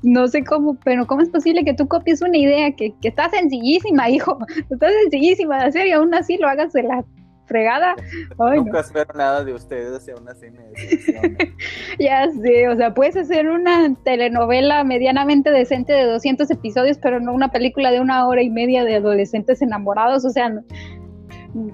[0.01, 3.29] No sé cómo, pero ¿cómo es posible que tú copies una idea que, que está
[3.29, 4.37] sencillísima, hijo?
[4.69, 7.03] Está sencillísima de hacer y aún así lo hagas de la
[7.49, 7.95] fregada.
[8.37, 10.69] Nunca espero nada de ustedes y aún así me
[11.99, 17.33] Ya sé, o sea, puedes hacer una telenovela medianamente decente de 200 episodios, pero no
[17.33, 20.49] una película de una hora y media de adolescentes enamorados, o sea...
[20.49, 20.63] No,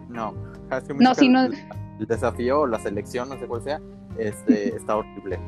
[0.10, 0.34] no,
[1.00, 1.50] no si no...
[2.00, 3.80] El desafío o la selección, no sé cuál sea,
[4.18, 5.40] este, está horrible,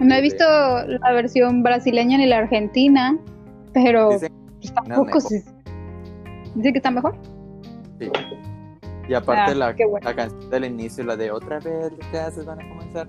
[0.00, 3.18] No he visto la versión brasileña ni la argentina,
[3.72, 4.30] pero pues
[4.74, 5.18] tampoco...
[6.54, 7.16] ¿Dice que está mejor?
[7.98, 8.10] Sí.
[9.08, 12.44] Y aparte ah, la, la, canción del inicio, la de otra vez, ¿qué haces?
[12.46, 13.06] Van a comenzar.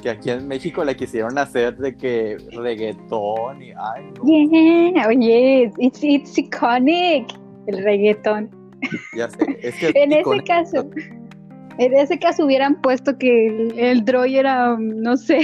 [0.00, 4.24] que aquí en México la quisieron hacer de que reggaetón y ay no.
[4.24, 7.26] Yeah, oye, it's, it's iconic
[7.66, 8.50] el reggaetón.
[9.16, 10.90] Ya sé, es que en ese caso,
[11.78, 15.40] en ese caso hubieran puesto que el, el Droy era, no sé.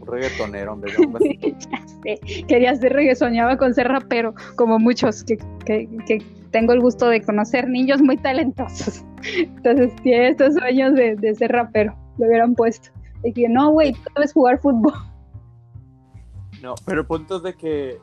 [0.00, 0.92] Un reggaetonero, hombre.
[0.92, 6.18] ya sé, quería ser reggaetonero, soñaba con ser rapero, como muchos que, que, que
[6.50, 9.04] tengo el gusto de conocer niños muy talentosos.
[9.36, 11.96] Entonces tiene estos sueños de, ser rapero.
[12.18, 12.90] Lo hubieran puesto.
[13.24, 14.92] Y que no, güey, tú debes jugar fútbol.
[16.62, 17.98] No, pero puntos de que,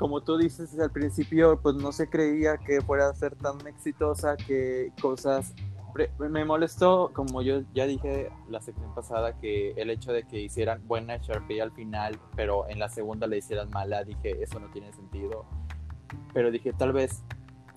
[0.00, 4.34] como tú dices al principio, pues no se creía que fuera a ser tan exitosa
[4.34, 5.54] que cosas...
[6.18, 10.80] Me molestó, como yo ya dije la sección pasada, que el hecho de que hicieran
[10.86, 14.90] buena Sharpie al final, pero en la segunda le hicieran mala, dije, eso no tiene
[14.94, 15.44] sentido.
[16.32, 17.22] Pero dije, tal vez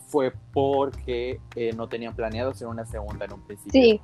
[0.08, 3.74] fue porque eh, no tenían planeado hacer una segunda en un principio.
[3.74, 4.02] Sí,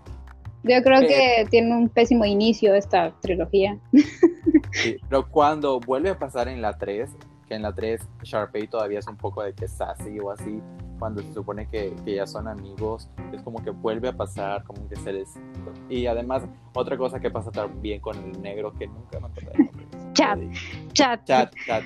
[0.63, 3.79] yo creo que tiene un pésimo inicio esta trilogía.
[4.71, 7.09] Sí, pero cuando vuelve a pasar en la 3,
[7.49, 10.61] que en la 3 Sharpay todavía es un poco de que sassy o así,
[10.99, 14.95] cuando se supone que, ya son amigos, es como que vuelve a pasar, como que
[14.97, 15.33] se les...
[15.89, 16.43] Y además,
[16.73, 19.51] otra cosa que pasa también con el negro, que nunca me acuerdo.
[20.13, 20.39] Chat,
[20.93, 21.23] chat.
[21.25, 21.83] Chat, chat.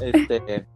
[0.00, 0.66] Este,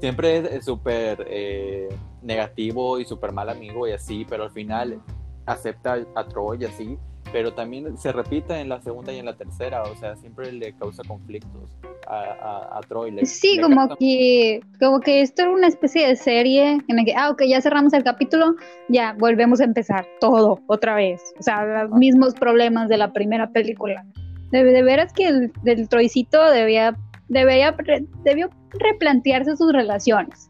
[0.00, 1.88] siempre es súper eh,
[2.22, 5.00] negativo y súper mal amigo y así, pero al final
[5.46, 6.98] acepta a Troy y así,
[7.32, 10.72] pero también se repite en la segunda y en la tercera, o sea, siempre le
[10.74, 11.70] causa conflictos
[12.06, 13.14] a, a, Troy.
[13.24, 17.30] sí, como que, como que esto era una especie de serie en la que, ah,
[17.30, 18.56] ok, ya cerramos el capítulo,
[18.88, 23.50] ya volvemos a empezar todo otra vez, o sea, los mismos problemas de la primera
[23.50, 24.04] película.
[24.50, 26.96] De, de veras que el del Troycito debía,
[27.28, 27.76] debía,
[28.24, 30.48] debió replantearse sus relaciones.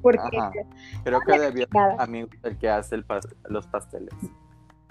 [0.00, 0.38] Porque
[1.04, 1.66] creo que debió
[1.98, 2.96] amigo el que hace
[3.48, 4.12] los pasteles.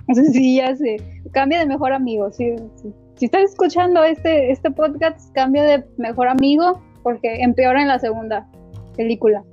[0.33, 0.97] Sí, ya sé.
[1.31, 2.31] Cambia de mejor amigo.
[2.31, 2.55] Si,
[3.15, 8.49] si, estás escuchando este, este podcast, cambia de mejor amigo porque empeora en la segunda
[8.95, 9.43] película.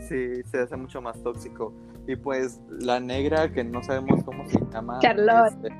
[0.00, 1.72] Sí, se hace mucho más tóxico.
[2.06, 4.98] Y pues la negra, que no sabemos cómo se llama.
[5.00, 5.52] Charlotte.
[5.52, 5.70] Este,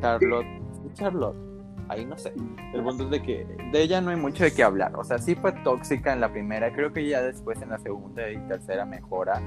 [0.00, 0.46] Charlotte.
[0.94, 1.54] Charlotte
[1.88, 2.32] ahí no sé.
[2.72, 4.94] El punto es de que de ella no hay mucho de qué hablar.
[4.96, 8.30] O sea, sí fue tóxica en la primera, creo que ya después en la segunda
[8.30, 9.40] y tercera mejora.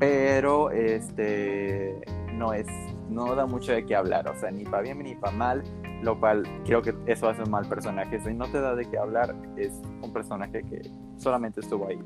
[0.00, 2.00] Pero este
[2.32, 2.66] no es,
[3.08, 4.28] no da mucho de qué hablar.
[4.28, 5.62] O sea, ni para bien ni para mal.
[6.02, 8.18] Lo cual creo que eso hace un mal personaje.
[8.20, 12.00] Si no te da de qué hablar, es un personaje que solamente estuvo ahí.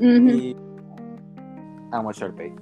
[0.00, 0.56] Y
[1.92, 2.52] amo Sharpay.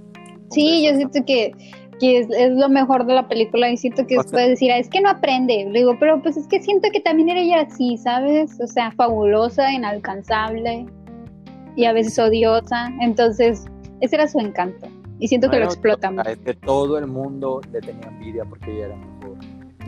[0.50, 1.52] Sí, yo siento que
[1.98, 5.00] que es, lo mejor de la película y siento que puedes decir, ah, es que
[5.00, 8.58] no aprende, le digo, pero pues es que siento que también era ella así, ¿sabes?
[8.60, 10.86] O sea, fabulosa, inalcanzable
[11.74, 13.64] y a veces odiosa, entonces
[14.00, 14.88] ese era su encanto
[15.18, 16.26] y siento que lo explotamos.
[16.26, 19.38] Es que todo el mundo le tenía envidia porque ella era mejor.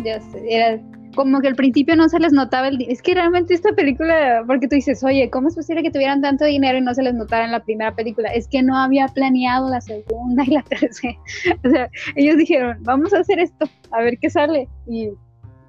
[0.02, 0.80] Ya sé, era
[1.14, 4.68] como que al principio no se les notaba el es que realmente esta película porque
[4.68, 7.44] tú dices oye cómo es posible que tuvieran tanto dinero y no se les notara
[7.44, 11.16] en la primera película es que no había planeado la segunda y la tercera
[11.64, 15.10] o sea ellos dijeron vamos a hacer esto a ver qué sale y,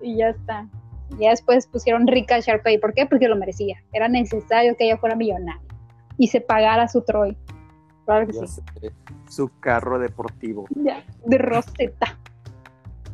[0.02, 0.68] y ya está
[1.20, 3.06] ya después pusieron rica a Sharpay ¿por qué?
[3.06, 5.62] porque lo merecía era necesario que ella fuera millonaria
[6.18, 7.36] y se pagara su Troy
[8.10, 8.62] claro que sí.
[9.30, 12.18] su carro deportivo ya de Rosetta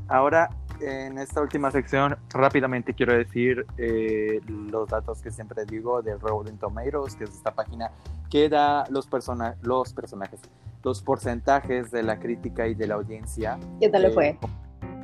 [0.07, 0.49] ahora
[0.81, 6.57] en esta última sección rápidamente quiero decir eh, los datos que siempre digo de Rolling
[6.57, 7.91] Tomatoes, que es esta página
[8.29, 10.39] que da los, persona los personajes,
[10.83, 13.57] los porcentajes de la crítica y de la audiencia.
[13.79, 14.37] ¿Qué tal le fue?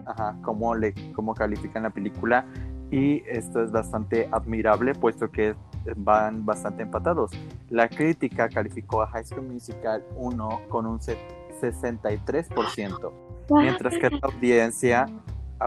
[0.05, 2.45] Ajá, cómo, le, cómo califican la película.
[2.91, 5.55] Y esto es bastante admirable, puesto que
[5.95, 7.31] van bastante empatados.
[7.69, 13.11] La crítica calificó a High School Musical 1 con un 63%,
[13.49, 15.07] mientras que la audiencia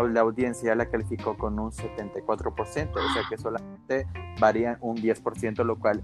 [0.03, 4.07] la audiencia la calificó con un 74%, o sea que solamente
[4.41, 6.03] varía un 10%, lo cual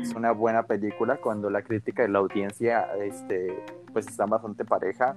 [0.00, 5.16] es una buena película cuando la crítica y la audiencia este, pues están bastante pareja.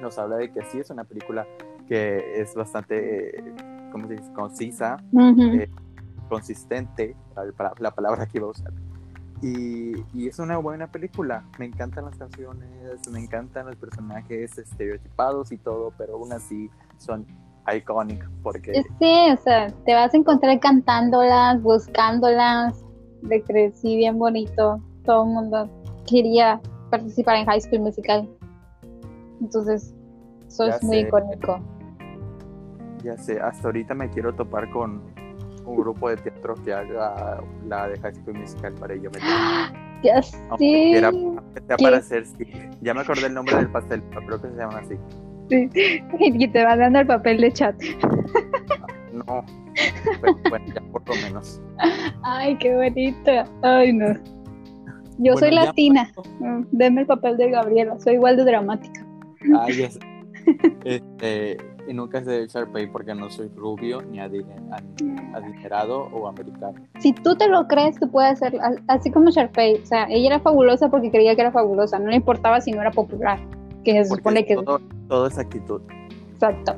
[0.00, 1.46] Nos habla de que sí es una película
[1.86, 3.44] que es bastante,
[3.94, 5.70] ¿cómo se dice?, concisa, eh,
[6.28, 7.16] consistente,
[7.78, 8.72] la palabra que iba a usar.
[9.40, 11.44] Y, y, es una buena película.
[11.58, 12.68] Me encantan las canciones,
[13.10, 17.24] me encantan los personajes estereotipados y todo, pero aún así son
[17.72, 18.82] iconic porque...
[18.98, 22.82] Sí, o sea, te vas a encontrar cantándolas, buscándolas,
[23.22, 24.80] de crecí bien bonito.
[25.04, 25.70] Todo el mundo
[26.06, 28.28] quería participar en High School Musical.
[29.40, 29.94] Entonces,
[30.48, 31.60] eso es muy icónico.
[33.04, 35.02] Ya sé, hasta ahorita me quiero topar con
[35.66, 39.10] un grupo de teatro que haga la de High School Musical para ello.
[40.02, 40.38] Ya sé.
[40.92, 41.12] Era,
[41.78, 42.46] para hacer, sí.
[42.80, 44.94] Ya me acordé el nombre del pastel, creo que se llama así.
[45.50, 45.68] Sí,
[46.18, 47.74] y te va dando el papel de chat.
[49.12, 49.44] No,
[50.20, 51.60] pero bueno, ya por lo menos.
[52.22, 53.30] Ay, qué bonito.
[53.62, 54.14] Ay, no.
[55.18, 56.10] Yo soy latina.
[56.40, 57.98] Mm, Deme el papel de Gabriela.
[58.00, 59.06] Soy igual de dramática.
[59.60, 60.00] Ay, ya sé.
[60.84, 66.74] Este, y nunca sé de Sharpay porque no soy rubio ni adinerado o americano.
[67.00, 68.58] Si tú te lo crees, tú puedes ser
[68.88, 69.82] así como Sharpay.
[69.82, 71.98] O sea, ella era fabulosa porque creía que era fabulosa.
[71.98, 73.40] No le importaba si no era popular.
[73.84, 74.56] Que se supone que.
[74.56, 75.82] Todo, todo es actitud.
[76.32, 76.74] Exacto.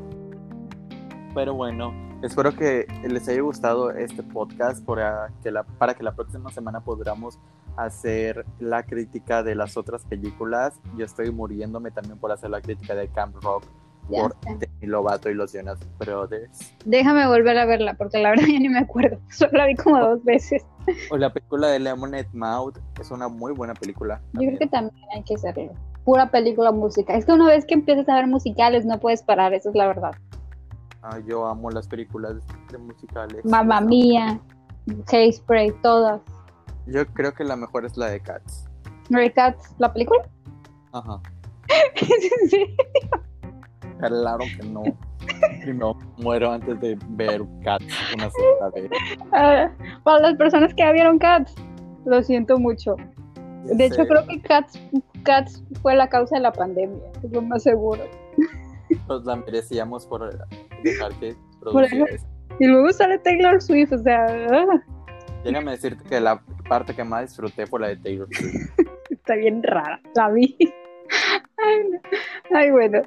[1.34, 1.92] Pero bueno,
[2.22, 6.80] espero que les haya gustado este podcast para que la, para que la próxima semana
[6.80, 7.38] podamos
[7.76, 10.80] hacer la crítica de las otras películas.
[10.96, 13.64] Yo estoy muriéndome también por hacer la crítica de Camp Rock
[14.08, 16.74] por Demi Lovato y los Jonas Brothers.
[16.84, 19.18] Déjame volver a verla porque la verdad ya ni me acuerdo.
[19.30, 20.64] Solo la vi como dos veces.
[21.10, 24.20] O la película de Lemonade Mouth es una muy buena película.
[24.34, 25.72] Yo creo que también hay que hacerlo.
[26.04, 27.14] Pura película música.
[27.16, 29.88] Es que una vez que empiezas a ver musicales no puedes parar, eso es la
[29.88, 30.12] verdad.
[31.02, 32.36] Ah, yo amo las películas
[32.70, 33.44] de musicales.
[33.44, 34.40] Mamma Mía,
[35.32, 36.20] Spray, todas.
[36.86, 38.66] Yo creo que la mejor es la de Cats.
[39.08, 40.28] ¿La de Cats, la película?
[40.92, 41.20] Ajá.
[42.48, 42.76] sí.
[43.98, 44.82] Claro que no.
[45.62, 48.90] Primero muero antes de ver Cats una segunda vez.
[49.32, 49.70] Ah,
[50.04, 51.54] para las personas que ya vieron Cats,
[52.04, 52.96] lo siento mucho.
[53.64, 54.80] De hecho, creo que Cats,
[55.24, 58.02] Cats fue la causa de la pandemia, es lo más seguro.
[59.08, 60.30] Nos la merecíamos por
[60.82, 62.06] dejar que produciera
[62.60, 64.26] Y luego sale Taylor Swift, o sea.
[64.52, 64.82] Ah.
[65.44, 68.70] Déjame decirte que la parte que más disfruté fue la de Taylor Swift.
[69.10, 70.56] Está bien rara, la vi.
[72.54, 73.02] Ay, bueno.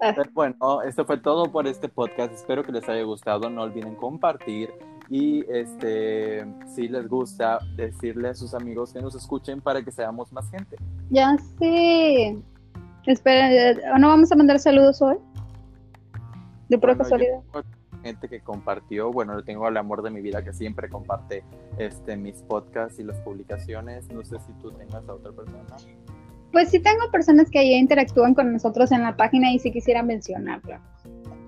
[0.00, 0.14] Ah.
[0.32, 2.32] bueno, esto fue todo por este podcast.
[2.32, 3.50] Espero que les haya gustado.
[3.50, 4.70] No olviden compartir
[5.10, 10.32] y este, si les gusta, decirle a sus amigos que nos escuchen para que seamos
[10.32, 10.76] más gente.
[11.10, 12.36] Ya sé.
[13.06, 15.16] Espera, ¿no vamos a mandar saludos hoy?
[16.68, 17.40] De pura casualidad.
[18.02, 21.42] Gente que compartió, bueno, yo tengo al amor de mi vida que siempre comparte
[21.78, 24.08] este mis podcasts y las publicaciones.
[24.12, 25.76] No sé si tú tengas a otra persona.
[26.52, 30.02] Pues sí tengo personas que ya interactúan con nosotros en la página y sí quisiera
[30.02, 30.80] mencionarla.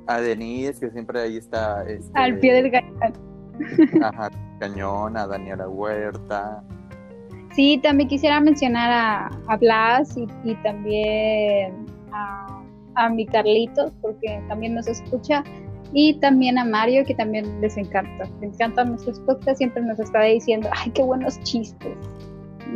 [0.07, 1.84] A Denise, que siempre ahí está.
[1.88, 3.12] Este, Al pie del cañón.
[4.03, 6.62] Ajá, cañón, a Daniela Huerta.
[7.55, 12.62] Sí, también quisiera mencionar a, a Blas y, también a,
[12.94, 15.42] a, mi Carlitos, porque también nos escucha,
[15.92, 18.28] y también a Mario, que también les encanta.
[18.40, 21.96] Le encantan nuestros podcasts, siempre nos está diciendo, ay, qué buenos chistes.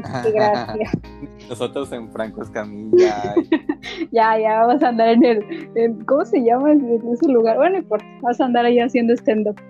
[0.02, 0.92] Gracias.
[1.48, 3.34] Nosotros en Franco Escamilla.
[4.12, 6.06] ya, ya, vamos a andar en el.
[6.06, 7.56] ¿Cómo se llama ese lugar?
[7.56, 9.60] Bueno, importa, vas a andar ahí haciendo stand-up.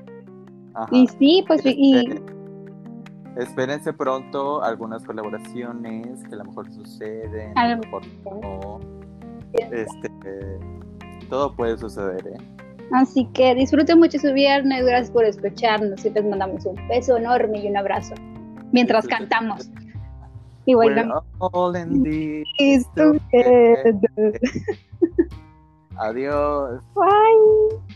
[0.91, 1.63] Y sí, pues.
[1.65, 2.21] Y,
[3.37, 7.57] Espérense pronto algunas colaboraciones que a lo mejor suceden.
[7.59, 8.81] A lo mejor no.
[9.53, 10.11] Este,
[11.29, 12.37] todo puede suceder, ¿eh?
[12.93, 17.59] Así que disfruten mucho su viernes, gracias por escucharnos y les mandamos un beso enorme
[17.65, 18.15] y un abrazo
[18.73, 19.71] mientras cantamos.
[20.67, 21.25] Y bailamos.
[25.97, 26.83] Adiós.
[26.95, 27.94] Bye.